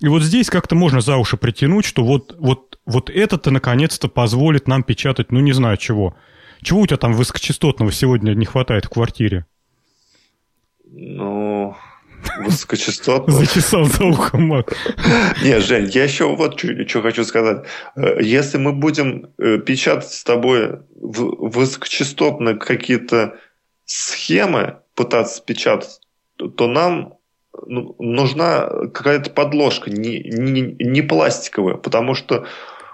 [0.00, 4.66] И вот здесь как-то можно за уши притянуть, что вот, вот, вот это-то наконец-то позволит
[4.66, 6.16] нам печатать, ну не знаю чего.
[6.60, 9.46] Чего у тебя там высокочастотного сегодня не хватает в квартире?
[10.84, 11.76] Ну,
[12.38, 13.32] Высокочастотно.
[13.32, 14.48] Зачесал за ухом.
[15.42, 17.66] Не, Жень, я еще вот что хочу сказать.
[17.96, 23.36] Э, если мы будем э, печатать с тобой высокочастотные какие-то
[23.84, 26.00] схемы, пытаться печатать,
[26.36, 27.14] то нам
[27.66, 32.46] ну, нужна какая-то подложка, не, не, не пластиковая, потому что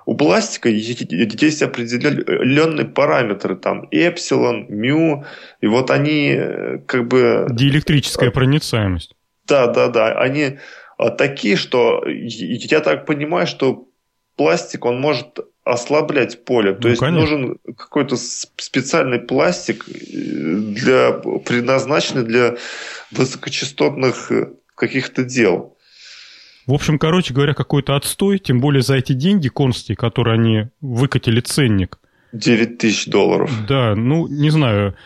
[0.06, 5.24] у пластика есть определенные параметры, там, эпсилон, мю,
[5.60, 7.48] и вот они э, как бы...
[7.50, 9.15] Диэлектрическая проницаемость.
[9.46, 10.18] Да, да, да.
[10.18, 10.58] Они
[10.98, 13.88] а, такие, что я так понимаю, что
[14.36, 16.74] пластик, он может ослаблять поле.
[16.74, 17.20] То ну, есть конечно.
[17.20, 22.56] нужен какой-то специальный пластик, э, для, предназначенный для
[23.10, 25.76] высокочастотных э, каких-то дел.
[26.66, 31.40] В общем, короче говоря, какой-то отстой, тем более за эти деньги консти, которые они выкатили
[31.40, 31.98] ценник.
[32.32, 33.50] 9 тысяч долларов.
[33.68, 34.96] Да, ну, не знаю,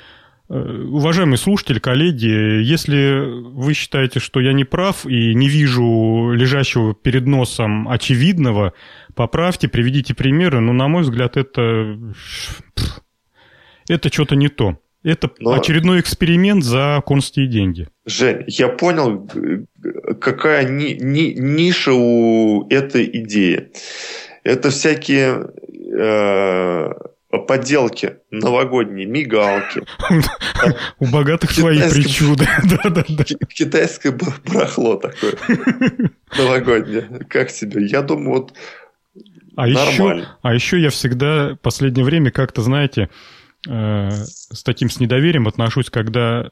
[0.51, 3.23] уважаемые слушатели, коллеги, если
[3.53, 8.73] вы считаете, что я не прав и не вижу лежащего перед носом очевидного,
[9.15, 11.97] поправьте, приведите примеры, но, на мой взгляд, это,
[13.89, 14.79] это что-то не то.
[15.03, 15.53] Это но...
[15.53, 17.89] очередной эксперимент за конские деньги.
[18.05, 19.31] Жень, я понял,
[20.21, 23.71] какая ни, ни, ниша у этой идеи.
[24.43, 25.49] Это всякие
[25.97, 26.91] э,
[27.39, 29.83] поделки новогодние, мигалки.
[30.99, 32.47] У богатых свои причуды.
[33.55, 35.35] Китайское барахло такое
[36.37, 37.25] новогоднее.
[37.29, 37.87] Как тебе?
[37.87, 38.55] Я думаю, вот
[39.57, 43.11] а еще, а еще я всегда в последнее время как-то, знаете,
[43.69, 46.51] э, с таким с недоверием отношусь, когда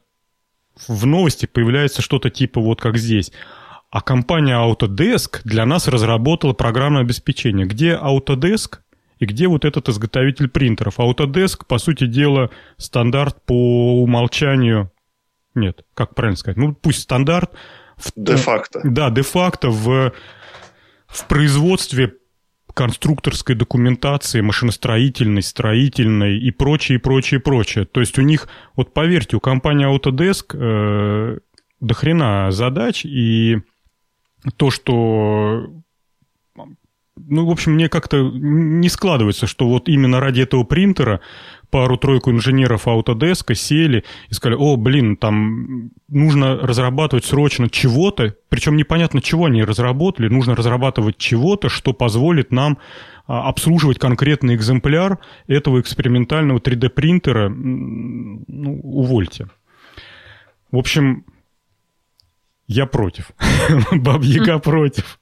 [0.86, 3.32] в новости появляется что-то типа вот как здесь.
[3.90, 7.66] А компания Autodesk для нас разработала программное обеспечение.
[7.66, 8.80] Где Autodesk
[9.18, 10.98] и где вот этот изготовитель принтеров.
[10.98, 14.92] Autodesk, по сути дела, стандарт по умолчанию...
[15.54, 16.56] Нет, как правильно сказать?
[16.56, 17.52] Ну, пусть стандарт...
[18.14, 18.80] Де-факто.
[18.84, 20.12] Да, де-факто в
[21.08, 22.14] в производстве
[22.74, 27.86] конструкторской документации, машиностроительной, строительной и прочее, прочее, прочее.
[27.86, 28.46] То есть у них,
[28.76, 31.38] вот поверьте, у компании Autodesk э,
[31.80, 33.62] до хрена задач, и
[34.56, 35.82] то, что
[37.26, 41.20] ну, в общем, мне как-то не складывается, что вот именно ради этого принтера
[41.70, 49.20] пару-тройку инженеров Autodesk сели и сказали, о, блин, там нужно разрабатывать срочно чего-то, причем непонятно,
[49.20, 52.78] чего они разработали, нужно разрабатывать чего-то, что позволит нам
[53.26, 59.48] а, обслуживать конкретный экземпляр этого экспериментального 3D-принтера, ну, увольте.
[60.70, 61.24] В общем,
[62.66, 63.30] я против.
[63.92, 65.18] Бабьяга против.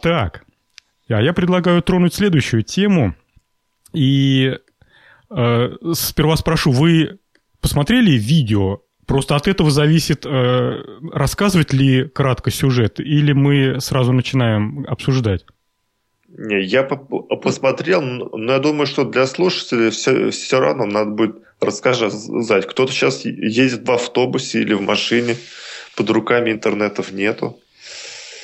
[0.00, 0.43] Так,
[1.12, 3.14] а я предлагаю тронуть следующую тему.
[3.92, 4.56] И
[5.30, 7.18] э, сперва спрошу, вы
[7.60, 8.80] посмотрели видео?
[9.06, 10.82] Просто от этого зависит, э,
[11.12, 15.44] рассказывать ли кратко сюжет, или мы сразу начинаем обсуждать?
[16.36, 22.66] Не, я посмотрел, но я думаю, что для слушателей все, все равно надо будет рассказать.
[22.66, 25.36] Кто-то сейчас ездит в автобусе или в машине,
[25.96, 27.60] под руками интернетов нету.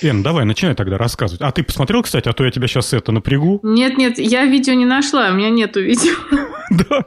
[0.03, 1.43] Эн, давай, начинай тогда рассказывать.
[1.43, 3.61] А ты посмотрел, кстати, а то я тебя сейчас это напрягу.
[3.63, 6.15] Нет, нет, я видео не нашла, у меня нету видео.
[6.71, 7.05] Да?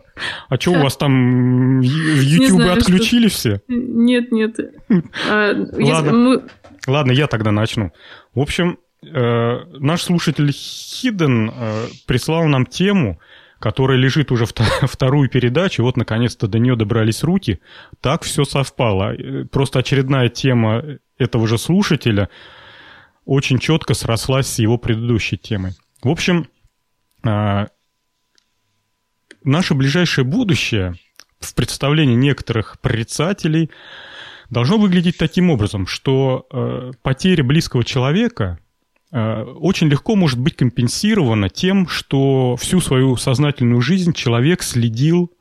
[0.50, 3.62] А что, у вас там YouTube отключили все?
[3.70, 4.60] Нет, нет.
[5.30, 6.44] А, Ладно.
[6.86, 7.94] Ладно, я тогда начну.
[8.36, 13.22] В общем, э, наш слушатель Хиден э, прислал нам тему,
[13.60, 14.46] которая лежит уже
[14.82, 17.62] вторую передачу, вот наконец-то до нее добрались руки.
[18.02, 19.14] Так все совпало.
[19.14, 20.84] Э, просто очередная тема
[21.18, 22.28] этого же слушателя–
[23.26, 25.74] очень четко срослась с его предыдущей темой.
[26.02, 26.48] В общем,
[27.24, 27.68] а,
[29.44, 30.96] наше ближайшее будущее
[31.40, 33.70] в представлении некоторых прорицателей
[34.50, 38.60] должно выглядеть таким образом, что э, потеря близкого человека
[39.12, 45.32] э, очень легко может быть компенсирована тем, что всю свою сознательную жизнь человек следил,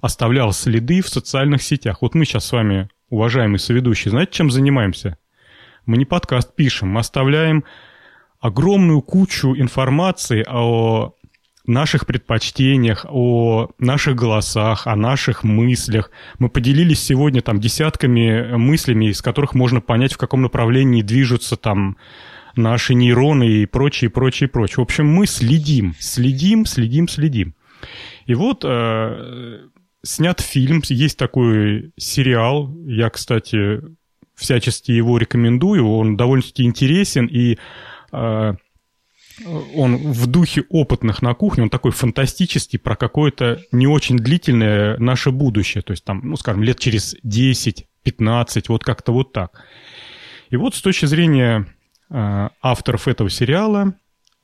[0.00, 2.02] оставлял следы в социальных сетях.
[2.02, 5.18] Вот мы сейчас с вами, уважаемые соведущие, знаете, чем занимаемся?
[5.88, 7.64] Мы не подкаст пишем, мы оставляем
[8.40, 11.14] огромную кучу информации о
[11.66, 16.10] наших предпочтениях, о наших голосах, о наших мыслях.
[16.38, 21.96] Мы поделились сегодня там десятками мыслями, из которых можно понять, в каком направлении движутся там
[22.54, 24.76] наши нейроны и прочее, прочее, прочее.
[24.76, 27.54] В общем, мы следим, следим, следим, следим.
[28.26, 29.68] И вот э,
[30.02, 33.80] снят фильм, есть такой сериал, я, кстати,
[34.38, 35.86] всячески его рекомендую.
[35.86, 37.58] Он довольно-таки интересен и
[38.12, 38.54] э,
[39.74, 45.30] он в духе опытных на кухне, он такой фантастический про какое-то не очень длительное наше
[45.30, 45.82] будущее.
[45.82, 49.64] То есть там, ну, скажем, лет через 10, 15, вот как-то вот так.
[50.50, 51.66] И вот с точки зрения
[52.10, 53.94] э, авторов этого сериала,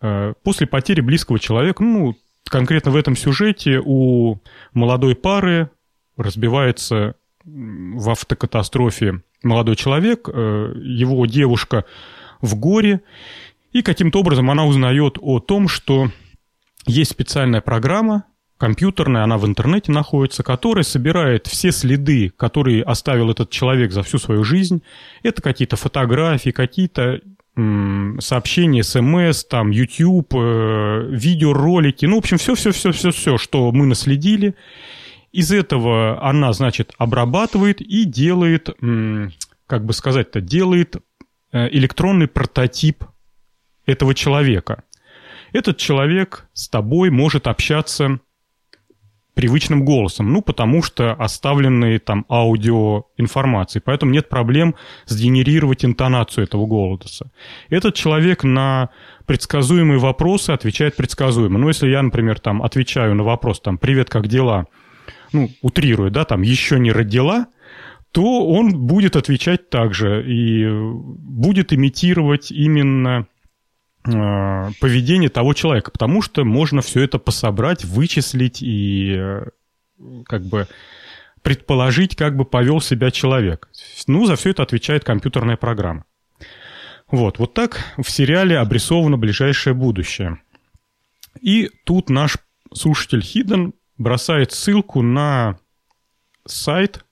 [0.01, 2.17] э, после потери близкого человека, ну,
[2.49, 4.41] конкретно в этом сюжете у
[4.73, 5.71] молодой пары
[6.17, 7.15] разбивается
[7.45, 11.85] в автокатастрофе молодой человек, э, его девушка
[12.41, 13.01] в горе,
[13.73, 16.11] и каким-то образом она узнает о том, что
[16.87, 18.25] есть специальная программа,
[18.59, 24.19] компьютерная, она в интернете находится, которая собирает все следы, которые оставил этот человек за всю
[24.19, 24.83] свою жизнь.
[25.23, 27.21] Это какие-то фотографии, какие-то
[28.19, 34.57] сообщения, смс, там, YouTube, э, видеоролики, ну, в общем, все-все-все-все-все, что мы наследили.
[35.35, 38.69] Из этого она, значит, обрабатывает и делает,
[39.67, 40.95] как бы сказать-то, делает
[41.51, 43.03] э, электронный прототип
[43.85, 44.85] этого человека.
[45.53, 48.21] Этот человек с тобой может общаться
[49.35, 54.77] привычным голосом, ну, потому что оставленные там аудиоинформации, поэтому нет проблем
[55.07, 57.33] сгенерировать интонацию этого голоса.
[57.71, 58.91] Этот человек на
[59.27, 61.59] предсказуемые вопросы отвечает предсказуемо.
[61.59, 64.69] Ну, если я, например, там отвечаю на вопрос, там, «Привет, как дела?»,
[65.35, 67.49] ну, утрируя, да, там еще не родила,
[68.13, 73.27] то он будет отвечать так же и будет имитировать именно
[74.07, 79.47] э, поведение того человека, потому что можно все это пособрать, вычислить и э,
[80.27, 80.69] как бы
[81.43, 83.69] предположить, как бы повел себя человек.
[84.07, 86.05] Ну, за все это отвечает компьютерная программа.
[87.11, 90.39] Вот, вот так в сериале обрисовано ближайшее будущее.
[91.41, 92.39] И тут наш
[92.73, 95.59] слушатель Хиден бросает ссылку на
[96.47, 97.05] сайт,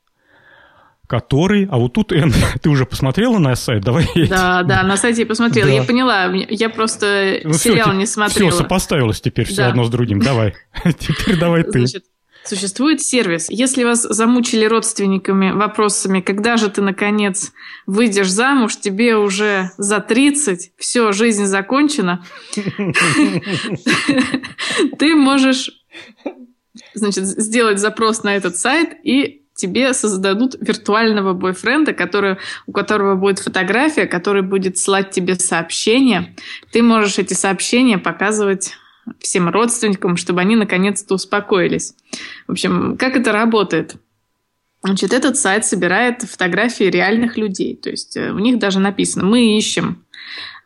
[1.07, 1.67] который...
[1.71, 3.83] А вот тут, Эн, ты уже посмотрела на сайт?
[3.83, 5.69] Давай Да, да, на сайте я посмотрела.
[5.69, 5.75] Да.
[5.75, 8.51] Я поняла, я просто ну, сериал все, не смотрела.
[8.51, 9.69] Все, сопоставилось теперь все да.
[9.69, 10.21] одно с другим.
[10.21, 10.55] Давай,
[10.99, 11.87] теперь давай ты.
[11.87, 12.05] Значит,
[12.45, 13.47] Существует сервис.
[13.51, 17.53] Если вас замучили родственниками вопросами, когда же ты, наконец,
[17.87, 22.25] выйдешь замуж, тебе уже за 30, все, жизнь закончена,
[24.99, 25.82] ты можешь
[26.95, 33.39] значит, сделать запрос на этот сайт, и тебе создадут виртуального бойфренда, который, у которого будет
[33.39, 36.35] фотография, который будет слать тебе сообщения.
[36.73, 38.75] Ты можешь эти сообщения показывать
[39.19, 41.95] всем родственникам, чтобы они наконец-то успокоились.
[42.47, 43.97] В общем, как это работает?
[44.83, 47.77] Значит, этот сайт собирает фотографии реальных людей.
[47.77, 50.05] То есть э, у них даже написано, мы ищем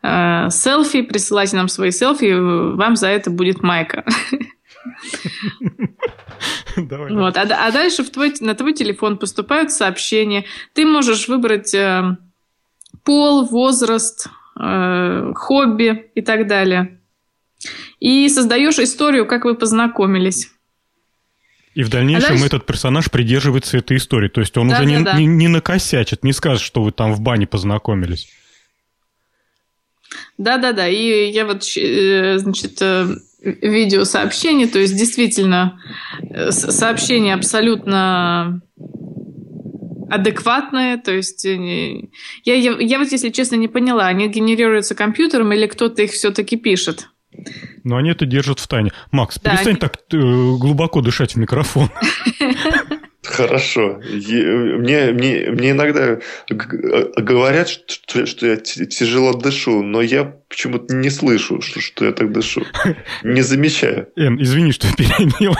[0.01, 2.33] э, селфи, присылайте нам свои селфи,
[2.75, 4.05] вам за это будет майка.
[6.77, 7.37] Давай, вот.
[7.37, 10.45] а, а дальше в твой, на твой телефон поступают сообщения.
[10.73, 12.17] Ты можешь выбрать э,
[13.03, 14.27] пол, возраст,
[14.59, 16.99] э, хобби и так далее.
[17.99, 20.51] И создаешь историю, как вы познакомились.
[21.73, 22.45] И в дальнейшем а дальше...
[22.45, 24.29] этот персонаж придерживается этой истории.
[24.29, 25.17] То есть он да, уже да, не, да.
[25.17, 28.29] Не, не накосячит, не скажет, что вы там в бане познакомились.
[30.37, 30.87] Да-да-да.
[30.87, 32.81] И я вот, э, значит,
[33.47, 35.79] э, видеосообщение, то есть действительно
[36.21, 38.61] э, сообщение абсолютно
[40.09, 45.67] адекватное, то есть я, я, я вот, если честно, не поняла, они генерируются компьютером или
[45.67, 47.09] кто-то их все-таки пишет?
[47.83, 48.91] Но они это держат в тайне.
[49.11, 49.79] Макс, да, перестань они...
[49.79, 51.89] так э, глубоко дышать в микрофон.
[53.37, 53.99] Хорошо.
[54.01, 56.19] Мне, мне, мне иногда
[56.49, 62.31] говорят, что, что я тяжело дышу, но я почему-то не слышу, что, что я так
[62.31, 62.63] дышу.
[63.23, 64.07] Не замечаю.
[64.15, 65.55] Эн, извини, что я перебил.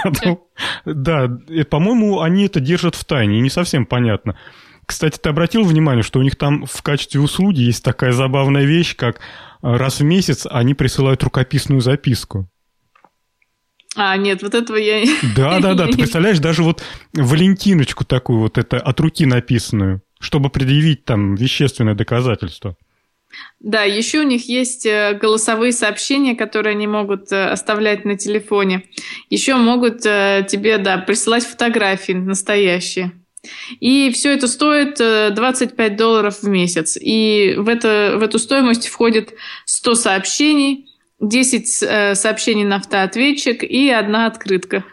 [0.85, 1.29] Да,
[1.69, 4.35] по-моему, они это держат в тайне, не совсем понятно.
[4.87, 8.95] Кстати, ты обратил внимание, что у них там в качестве услуги есть такая забавная вещь,
[8.95, 9.19] как
[9.61, 12.49] раз в месяц они присылают рукописную записку.
[13.97, 15.03] А, нет, вот этого я...
[15.35, 16.83] Да, да, да, ты представляешь, даже вот
[17.13, 22.75] Валентиночку такую вот это от руки написанную, чтобы предъявить там вещественное доказательство.
[23.59, 28.83] Да, еще у них есть э, голосовые сообщения, которые они могут э, оставлять на телефоне.
[29.29, 33.11] Еще могут э, тебе, да, присылать фотографии настоящие.
[33.79, 36.97] И все это стоит 25 долларов в месяц.
[36.99, 39.33] И в, это, в эту стоимость входит
[39.65, 40.86] 100 сообщений,
[41.19, 44.83] 10 э, сообщений на автоответчик и одна открытка.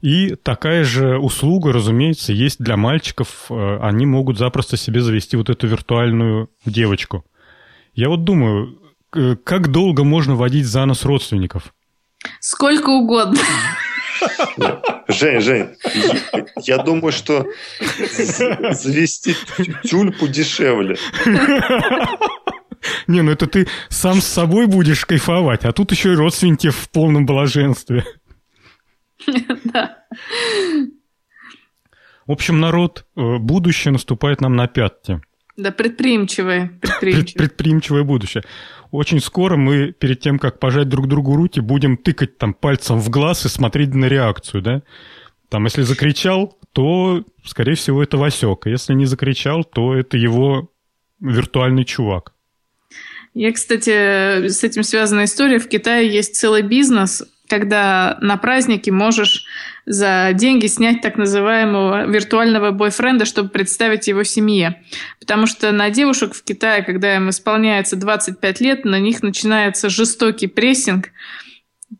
[0.00, 3.46] И такая же услуга, разумеется, есть для мальчиков.
[3.50, 7.24] Э, они могут запросто себе завести вот эту виртуальную девочку.
[7.94, 8.78] Я вот думаю,
[9.44, 11.74] как долго можно водить за нос родственников?
[12.40, 13.38] Сколько угодно.
[15.08, 15.68] Жень, Жень,
[16.62, 17.46] я думаю, что
[18.70, 19.36] завести
[19.84, 20.96] тюльпу дешевле.
[23.06, 26.90] Не, ну это ты сам с собой будешь кайфовать, а тут еще и родственники в
[26.90, 28.04] полном блаженстве.
[29.64, 30.04] Да.
[32.26, 35.20] В общем, народ, э, будущее наступает нам на пятки.
[35.56, 36.78] Да, предприимчивое.
[36.80, 37.38] Предприимчивое.
[37.38, 38.44] предприимчивое будущее.
[38.90, 43.08] Очень скоро мы, перед тем, как пожать друг другу руки, будем тыкать там пальцем в
[43.10, 44.82] глаз и смотреть на реакцию, да?
[45.48, 48.66] Там, если закричал, то, скорее всего, это Васек.
[48.66, 50.70] Если не закричал, то это его
[51.20, 52.33] виртуальный чувак.
[53.34, 55.58] Я, кстати, с этим связана история.
[55.58, 59.44] В Китае есть целый бизнес, когда на празднике можешь
[59.86, 64.82] за деньги снять так называемого виртуального бойфренда, чтобы представить его семье.
[65.18, 70.46] Потому что на девушек в Китае, когда им исполняется 25 лет, на них начинается жестокий
[70.46, 71.10] прессинг,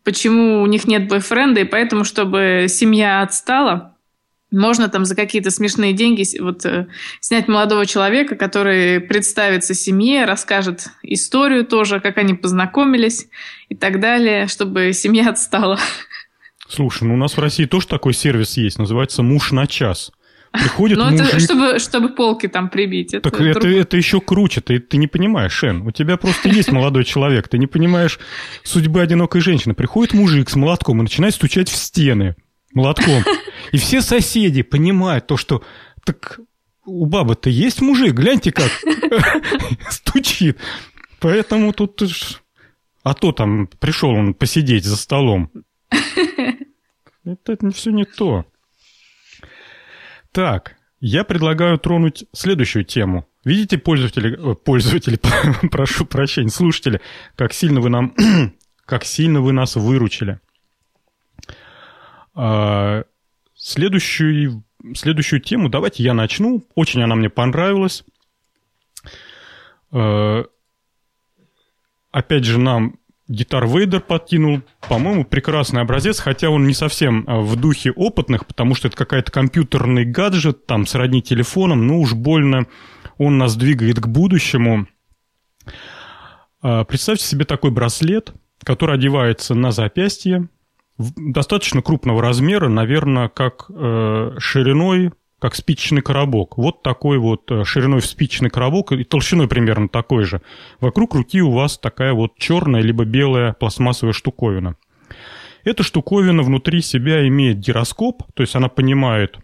[0.04, 3.93] почему у них нет бойфренда, и поэтому, чтобы семья отстала,
[4.54, 6.86] можно там за какие-то смешные деньги вот, э,
[7.20, 13.28] снять молодого человека, который представится семье, расскажет историю тоже, как они познакомились
[13.68, 15.78] и так далее, чтобы семья отстала.
[16.68, 20.12] Слушай, ну у нас в России тоже такой сервис есть, называется «Муж на час».
[20.52, 21.26] Приходит Но мужик...
[21.26, 23.12] это чтобы, чтобы полки там прибить.
[23.12, 24.60] Это так это, это еще круче.
[24.60, 25.82] Ты, ты не понимаешь, Шен.
[25.84, 27.48] У тебя просто есть молодой человек.
[27.48, 28.20] Ты не понимаешь
[28.62, 29.74] судьбы одинокой женщины.
[29.74, 32.36] Приходит мужик с молотком и начинает стучать в стены
[32.72, 33.24] молотком.
[33.72, 35.62] И все соседи понимают то, что
[36.04, 36.40] так
[36.84, 38.70] у бабы-то есть мужик, гляньте как
[39.90, 40.58] стучит.
[41.20, 42.02] Поэтому тут...
[43.02, 45.50] А то там пришел он посидеть за столом.
[47.24, 48.46] Это все не то.
[50.32, 53.28] Так, я предлагаю тронуть следующую тему.
[53.44, 55.18] Видите, пользователи, э, пользователи,
[55.70, 57.00] прошу прощения, слушатели,
[57.36, 58.14] как сильно вы нам,
[58.86, 60.40] как сильно вы нас выручили.
[62.34, 63.04] А,
[63.64, 64.62] следующую,
[64.94, 66.64] следующую тему давайте я начну.
[66.74, 68.04] Очень она мне понравилась.
[69.90, 70.44] А,
[72.12, 77.56] опять же, нам Гитар Вейдер подкинул, по-моему, прекрасный образец, хотя он не совсем э, в
[77.56, 82.66] духе опытных, потому что это какая-то компьютерный гаджет, там, сродни телефоном, но уж больно
[83.16, 84.86] он нас двигает к будущему.
[86.60, 90.48] А, представьте себе такой браслет, который одевается на запястье,
[90.98, 96.56] достаточно крупного размера, наверное, как э, шириной, как спичечный коробок.
[96.56, 100.40] Вот такой вот э, шириной в спичечный коробок и толщиной примерно такой же.
[100.80, 104.76] Вокруг руки у вас такая вот черная либо белая пластмассовая штуковина.
[105.64, 109.38] Эта штуковина внутри себя имеет гироскоп, то есть она понимает,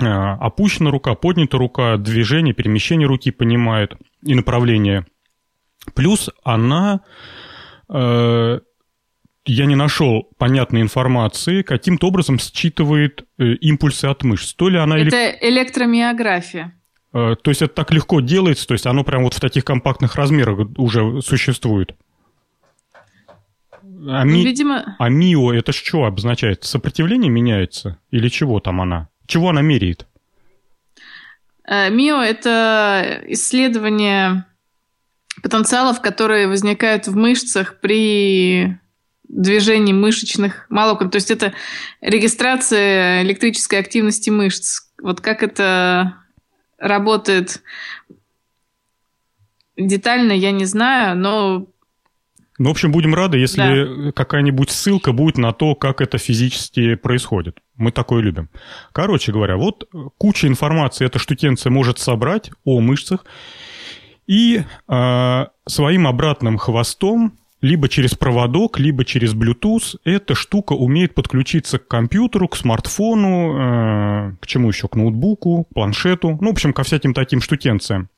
[0.00, 5.06] э, опущена рука, поднята рука, движение, перемещение руки понимает и направление.
[5.94, 7.00] Плюс она
[7.88, 8.60] э,
[9.48, 14.54] я не нашел понятной информации, каким-то образом считывает э, импульсы от мышц.
[14.54, 14.98] То ли она...
[14.98, 16.74] Это электромиография.
[17.14, 20.16] Э, то есть это так легко делается, то есть оно прям вот в таких компактных
[20.16, 21.96] размерах уже существует.
[24.06, 24.44] А, ми...
[24.44, 24.96] Видимо...
[24.98, 26.64] а МИО это что обозначает?
[26.64, 27.98] Сопротивление меняется?
[28.10, 29.08] Или чего там она?
[29.26, 30.06] Чего она меряет?
[31.66, 34.44] Э, МИО– это исследование
[35.42, 38.78] потенциалов, которые возникают в мышцах при
[39.28, 41.10] движений мышечных молокон.
[41.10, 41.52] То есть это
[42.00, 44.80] регистрация электрической активности мышц.
[45.00, 46.14] Вот как это
[46.78, 47.62] работает
[49.76, 51.66] детально, я не знаю, но...
[52.60, 54.12] Ну, в общем, будем рады, если да.
[54.12, 57.60] какая-нибудь ссылка будет на то, как это физически происходит.
[57.76, 58.50] Мы такое любим.
[58.92, 59.88] Короче говоря, вот
[60.18, 63.24] куча информации эта штукенция может собрать о мышцах
[64.26, 71.78] и э, своим обратным хвостом либо через проводок, либо через Bluetooth эта штука умеет подключиться
[71.78, 76.84] к компьютеру, к смартфону, э, к чему еще, к ноутбуку, планшету, ну, в общем, ко
[76.84, 78.08] всяким таким штукенциям.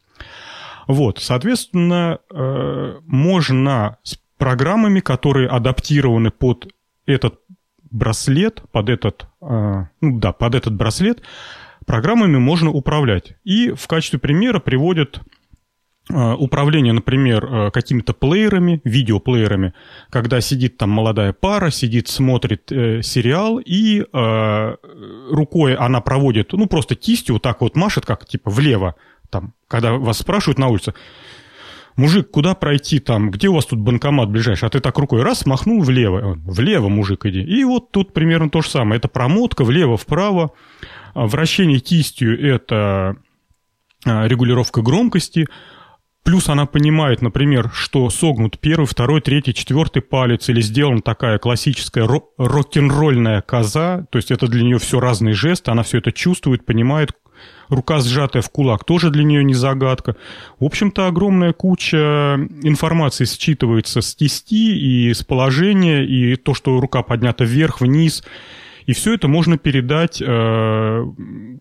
[0.87, 6.69] Вот, соответственно, э, можно с программами, которые адаптированы под
[7.07, 7.41] этот
[7.91, 11.23] браслет, под этот, э, ну да, под этот браслет,
[11.87, 13.35] программами можно управлять.
[13.45, 15.21] И в качестве примера приводят
[16.11, 19.75] управление, например, э, какими-то плеерами, видеоплеерами,
[20.11, 24.77] когда сидит там молодая пара, сидит, смотрит э, сериал, и э,
[25.31, 28.97] рукой она проводит, ну, просто кистью вот так вот машет, как типа влево,
[29.31, 30.95] там, когда вас спрашивают на улице,
[31.97, 35.47] мужик, куда пройти там, где у вас тут банкомат ближайший, а ты так рукой раз
[35.47, 37.43] махнул влево, влево, мужик, иди.
[37.43, 40.53] И вот тут примерно то же самое, это промотка влево-вправо,
[41.15, 43.17] вращение кистью– это
[44.05, 45.47] регулировка громкости–
[46.23, 52.07] Плюс она понимает, например, что согнут первый, второй, третий, четвертый палец или сделана такая классическая
[52.07, 57.13] рок-н-ролльная коза, то есть это для нее все разные жесты, она все это чувствует, понимает,
[57.69, 60.17] рука сжатая в кулак тоже для нее не загадка.
[60.59, 61.97] В общем-то, огромная куча
[62.63, 68.23] информации считывается с кисти и с положения, и то, что рука поднята вверх, вниз–
[68.91, 71.05] и все это можно передать э,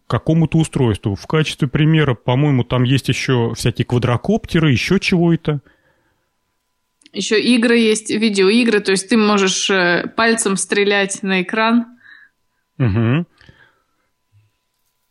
[0.07, 1.13] какому-то устройству.
[1.13, 5.61] В качестве примера, по-моему, там есть еще всякие квадрокоптеры, еще чего-то.
[7.13, 11.99] Еще игры есть, видеоигры, то есть ты можешь э, пальцем стрелять на экран.
[12.79, 13.27] Угу.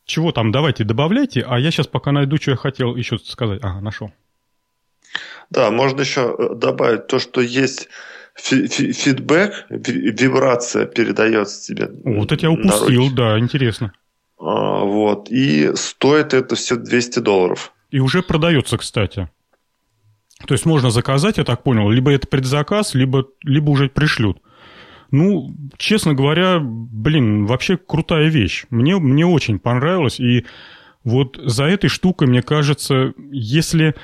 [0.04, 3.60] Чего там, давайте добавляйте, а я сейчас пока найду, что я хотел еще сказать.
[3.62, 4.10] Ага, нашел.
[5.50, 7.88] Да, можно еще э, добавить то, что есть
[8.38, 11.90] фидбэк, вибрация передается тебе.
[12.04, 13.92] Вот это я упустил, да, интересно.
[14.38, 17.72] А, вот, и стоит это все 200 долларов.
[17.90, 19.28] И уже продается, кстати.
[20.46, 24.38] То есть можно заказать, я так понял, либо это предзаказ, либо, либо уже пришлют.
[25.10, 28.66] Ну, честно говоря, блин, вообще крутая вещь.
[28.70, 30.20] Мне, мне очень понравилось.
[30.20, 30.44] И
[31.02, 33.94] вот за этой штукой, мне кажется, если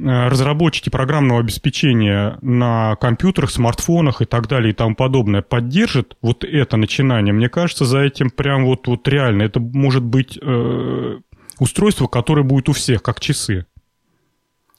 [0.00, 6.76] разработчики программного обеспечения на компьютерах, смартфонах и так далее и тому подобное поддержат вот это
[6.76, 11.18] начинание, мне кажется, за этим прям вот, вот реально, это может быть э,
[11.58, 13.66] устройство, которое будет у всех, как часы.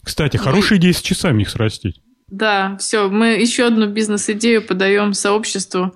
[0.03, 2.01] Кстати, хорошая идея с часами их срастить.
[2.27, 5.93] Да, все, мы еще одну бизнес-идею подаем сообществу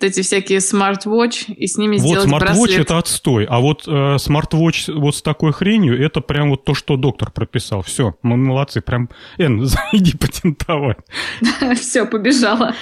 [0.00, 2.80] вот эти всякие smart watch и с ними вот, сделать smart watch браслет.
[2.80, 6.74] это отстой, а вот э, smart watch вот с такой хренью, это прям вот то,
[6.74, 7.82] что доктор прописал.
[7.82, 9.08] Все, мы молодцы, прям,
[9.38, 10.98] Эн, иди патентовать.
[11.76, 12.74] Все, побежала.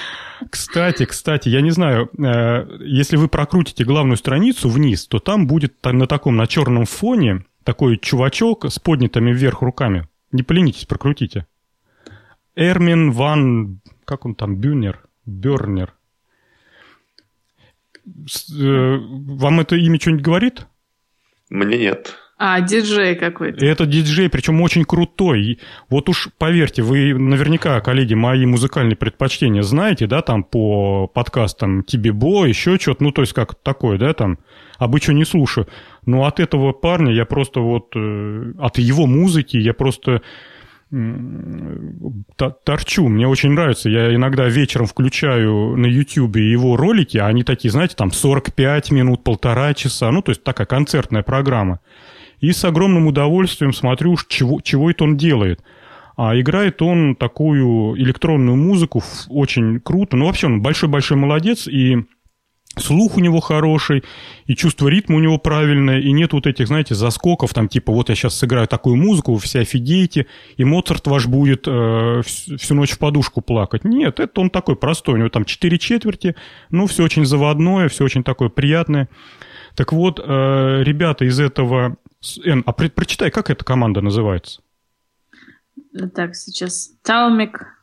[0.51, 5.75] Кстати, кстати, я не знаю, э, если вы прокрутите главную страницу вниз, то там будет
[5.85, 10.07] на таком, на черном фоне такой чувачок с поднятыми вверх руками.
[10.33, 11.47] Не поленитесь, прокрутите.
[12.55, 13.81] Эрмин Ван...
[14.05, 14.57] Как он там?
[14.57, 15.01] Бюнер?
[15.25, 15.95] Бернер.
[18.07, 20.67] Э, вам это имя что-нибудь говорит?
[21.51, 22.17] Мне нет.
[22.39, 23.65] А, диджей какой-то.
[23.65, 25.59] Это диджей, причем очень крутой.
[25.89, 32.45] Вот уж поверьте, вы наверняка, коллеги, мои музыкальные предпочтения знаете, да, там по подкастам Тибибо,
[32.45, 34.39] еще что-то, ну, то есть как такое, да, там,
[34.77, 35.67] обычно не слушаю.
[36.05, 40.21] Но от этого парня я просто вот, э, от его музыки я просто
[42.65, 43.09] торчу.
[43.09, 43.89] Мне очень нравится.
[43.89, 49.25] Я иногда вечером включаю на YouTube его ролики, а они такие, знаете, там 45 минут,
[49.25, 50.11] полтора часа.
[50.11, 51.81] Ну, то есть такая концертная программа.
[52.41, 55.63] И с огромным удовольствием смотрю, чего, чего это он делает.
[56.17, 60.17] А играет он такую электронную музыку очень круто.
[60.17, 62.05] Ну, вообще он большой-большой молодец, и
[62.79, 64.05] слух у него хороший,
[64.47, 68.09] и чувство ритма у него правильное, и нет вот этих, знаете, заскоков, там типа вот
[68.09, 70.27] я сейчас сыграю такую музыку, вы все офигеете,
[70.57, 73.85] и Моцарт ваш будет э, всю ночь в подушку плакать.
[73.85, 76.37] Нет, это он такой простой, у него там четыре четверти,
[76.71, 79.09] ну, все очень заводное, все очень такое приятное.
[79.75, 81.97] Так вот, э, ребята из этого...
[82.45, 84.61] Эн, а про, прочитай, как эта команда называется?
[86.15, 86.93] Так, сейчас.
[87.03, 87.76] Талмик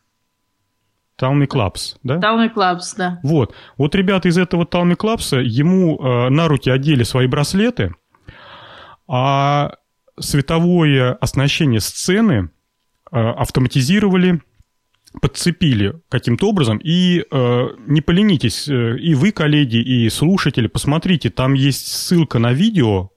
[1.15, 2.19] Талми Клабс, да?
[2.19, 3.19] Талми Клабс, да.
[3.23, 3.53] Вот.
[3.77, 7.95] Вот ребята из этого Талми Клабса ему э, на руки одели свои браслеты,
[9.07, 9.73] а
[10.19, 12.49] световое оснащение сцены
[13.11, 14.41] э, автоматизировали,
[15.21, 16.79] подцепили каким-то образом.
[16.83, 22.53] И э, не поленитесь, э, и вы, коллеги, и слушатели, посмотрите, там есть ссылка на
[22.53, 23.11] видео,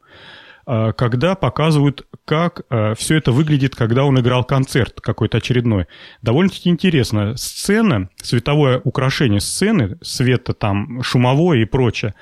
[0.93, 5.87] когда показывают, как э, все это выглядит, когда он играл концерт какой-то очередной.
[6.23, 7.37] Довольно-таки интересно.
[7.37, 12.15] Сцена, световое украшение сцены, света там, шумовое и прочее,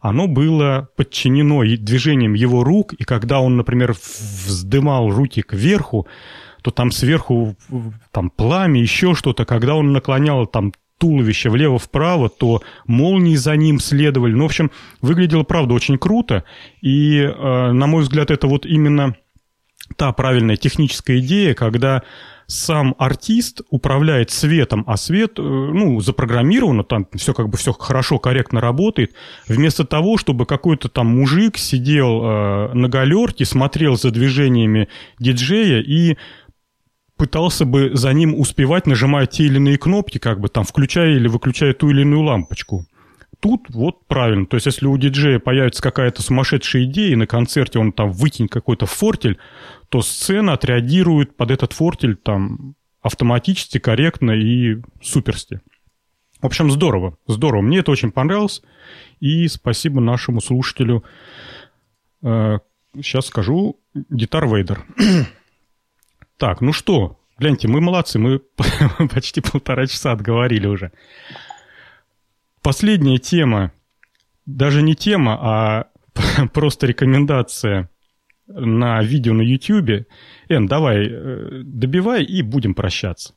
[0.00, 6.06] оно было подчинено движением его рук, и когда он, например, вздымал руки кверху,
[6.62, 7.54] то там сверху
[8.10, 14.34] там пламя, еще что-то, когда он наклонял там туловище влево-вправо, то молнии за ним следовали.
[14.34, 14.70] Ну, в общем,
[15.00, 16.44] выглядело, правда, очень круто.
[16.82, 19.16] И, э, на мой взгляд, это вот именно
[19.96, 22.02] та правильная техническая идея, когда
[22.46, 28.18] сам артист управляет светом, а свет, э, ну, запрограммировано, там все как бы все хорошо,
[28.18, 29.14] корректно работает,
[29.48, 36.16] вместо того, чтобы какой-то там мужик сидел э, на галерке, смотрел за движениями диджея и
[37.20, 41.28] пытался бы за ним успевать, нажимая те или иные кнопки, как бы там, включая или
[41.28, 42.86] выключая ту или иную лампочку.
[43.40, 44.46] Тут вот правильно.
[44.46, 48.50] То есть, если у диджея появится какая-то сумасшедшая идея, и на концерте он там выкинет
[48.50, 49.36] какой-то фортель,
[49.90, 55.60] то сцена отреагирует под этот фортель там автоматически, корректно и суперсти.
[56.40, 57.60] В общем, здорово, здорово.
[57.60, 58.62] Мне это очень понравилось.
[59.20, 61.04] И спасибо нашему слушателю.
[62.22, 63.78] Сейчас э, скажу.
[64.08, 64.86] Гитар Вейдер.
[66.40, 68.40] Так, ну что, гляньте, мы молодцы, мы
[69.12, 70.90] почти полтора часа отговорили уже.
[72.62, 73.72] Последняя тема,
[74.46, 75.88] даже не тема, а
[76.54, 77.90] просто рекомендация
[78.46, 80.06] на видео на YouTube.
[80.48, 83.34] Эн, давай, э, добивай и будем прощаться.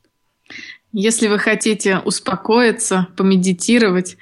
[0.92, 4.16] Если вы хотите успокоиться, помедитировать,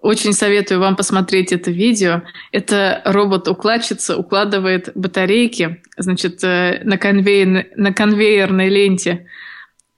[0.00, 2.22] очень советую вам посмотреть это видео.
[2.52, 9.26] Это робот-укладчица укладывает батарейки, значит, э, на, конвейер, на конвейерной ленте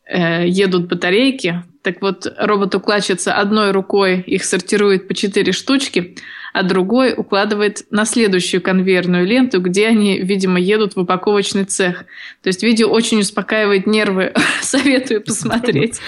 [0.04, 1.62] э, едут батарейки.
[1.82, 6.16] Так вот, робот-укладчица одной рукой их сортирует по четыре штучки,
[6.52, 12.04] а другой укладывает на следующую конвейерную ленту, где они, видимо, едут в упаковочный цех.
[12.42, 14.32] То есть видео очень успокаивает нервы,
[14.62, 16.00] советую посмотреть.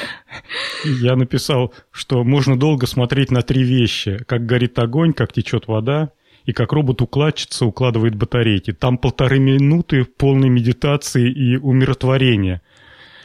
[0.84, 4.22] Я написал, что можно долго смотреть на три вещи.
[4.26, 6.10] Как горит огонь, как течет вода,
[6.44, 8.72] и как робот-укладчица укладывает батарейки.
[8.72, 12.62] Там полторы минуты полной медитации и умиротворения.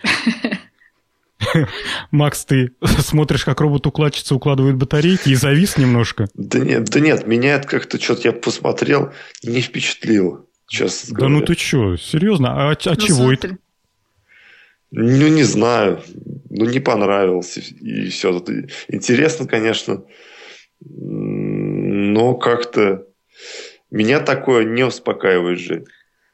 [2.12, 6.28] Макс, ты смотришь, как робот-укладчица укладывает батарейки и завис немножко?
[6.34, 9.14] Да нет, да нет, меня это как-то что-то я посмотрел,
[9.44, 12.70] не впечатлило, честно Да ну ты что, серьезно?
[12.70, 13.34] А, а ну, чего смотри.
[13.34, 13.58] это?
[14.92, 16.02] Ну, не знаю.
[16.50, 17.58] Ну, не понравилось.
[17.58, 18.44] И все.
[18.88, 20.04] Интересно, конечно.
[20.82, 23.06] Но как-то
[23.92, 25.86] меня такое не успокаивает жизнь.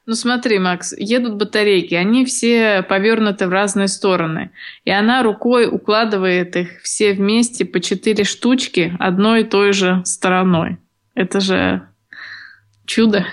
[0.07, 4.51] Ну смотри, Макс, едут батарейки, они все повернуты в разные стороны.
[4.83, 10.77] И она рукой укладывает их все вместе по четыре штучки одной и той же стороной.
[11.15, 11.87] Это же
[12.85, 13.25] чудо.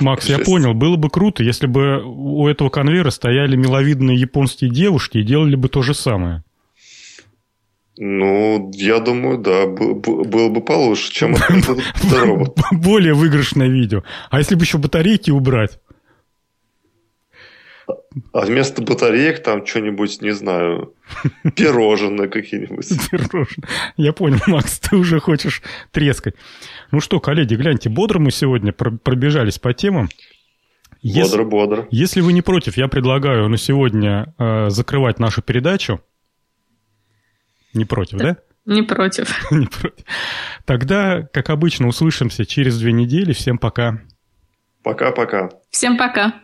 [0.00, 5.18] Макс, я понял, было бы круто, если бы у этого конвейера стояли миловидные японские девушки
[5.18, 6.42] и делали бы то же самое.
[7.98, 11.78] Ну, я думаю, да, было бы получше, чем этот
[12.12, 12.58] робот.
[12.72, 14.02] Более выигрышное видео.
[14.30, 15.78] А если бы еще батарейки убрать?
[18.32, 20.94] А вместо батареек там что-нибудь, не знаю,
[21.56, 22.86] пирожные какие-нибудь.
[23.10, 23.68] Пирожные.
[23.96, 26.34] Я понял, Макс, ты уже хочешь трескать.
[26.90, 30.08] Ну что, коллеги, гляньте, бодро мы сегодня пробежались по темам.
[31.02, 31.88] Бодро, бодро.
[31.90, 36.00] Если вы не против, я предлагаю на сегодня э, закрывать нашу передачу.
[37.74, 38.36] Не против, да?
[38.64, 39.34] Не против.
[39.50, 40.04] Не против.
[40.64, 43.32] Тогда, как обычно, услышимся через две недели.
[43.32, 44.00] Всем пока.
[44.82, 45.50] Пока-пока.
[45.70, 46.42] Всем пока.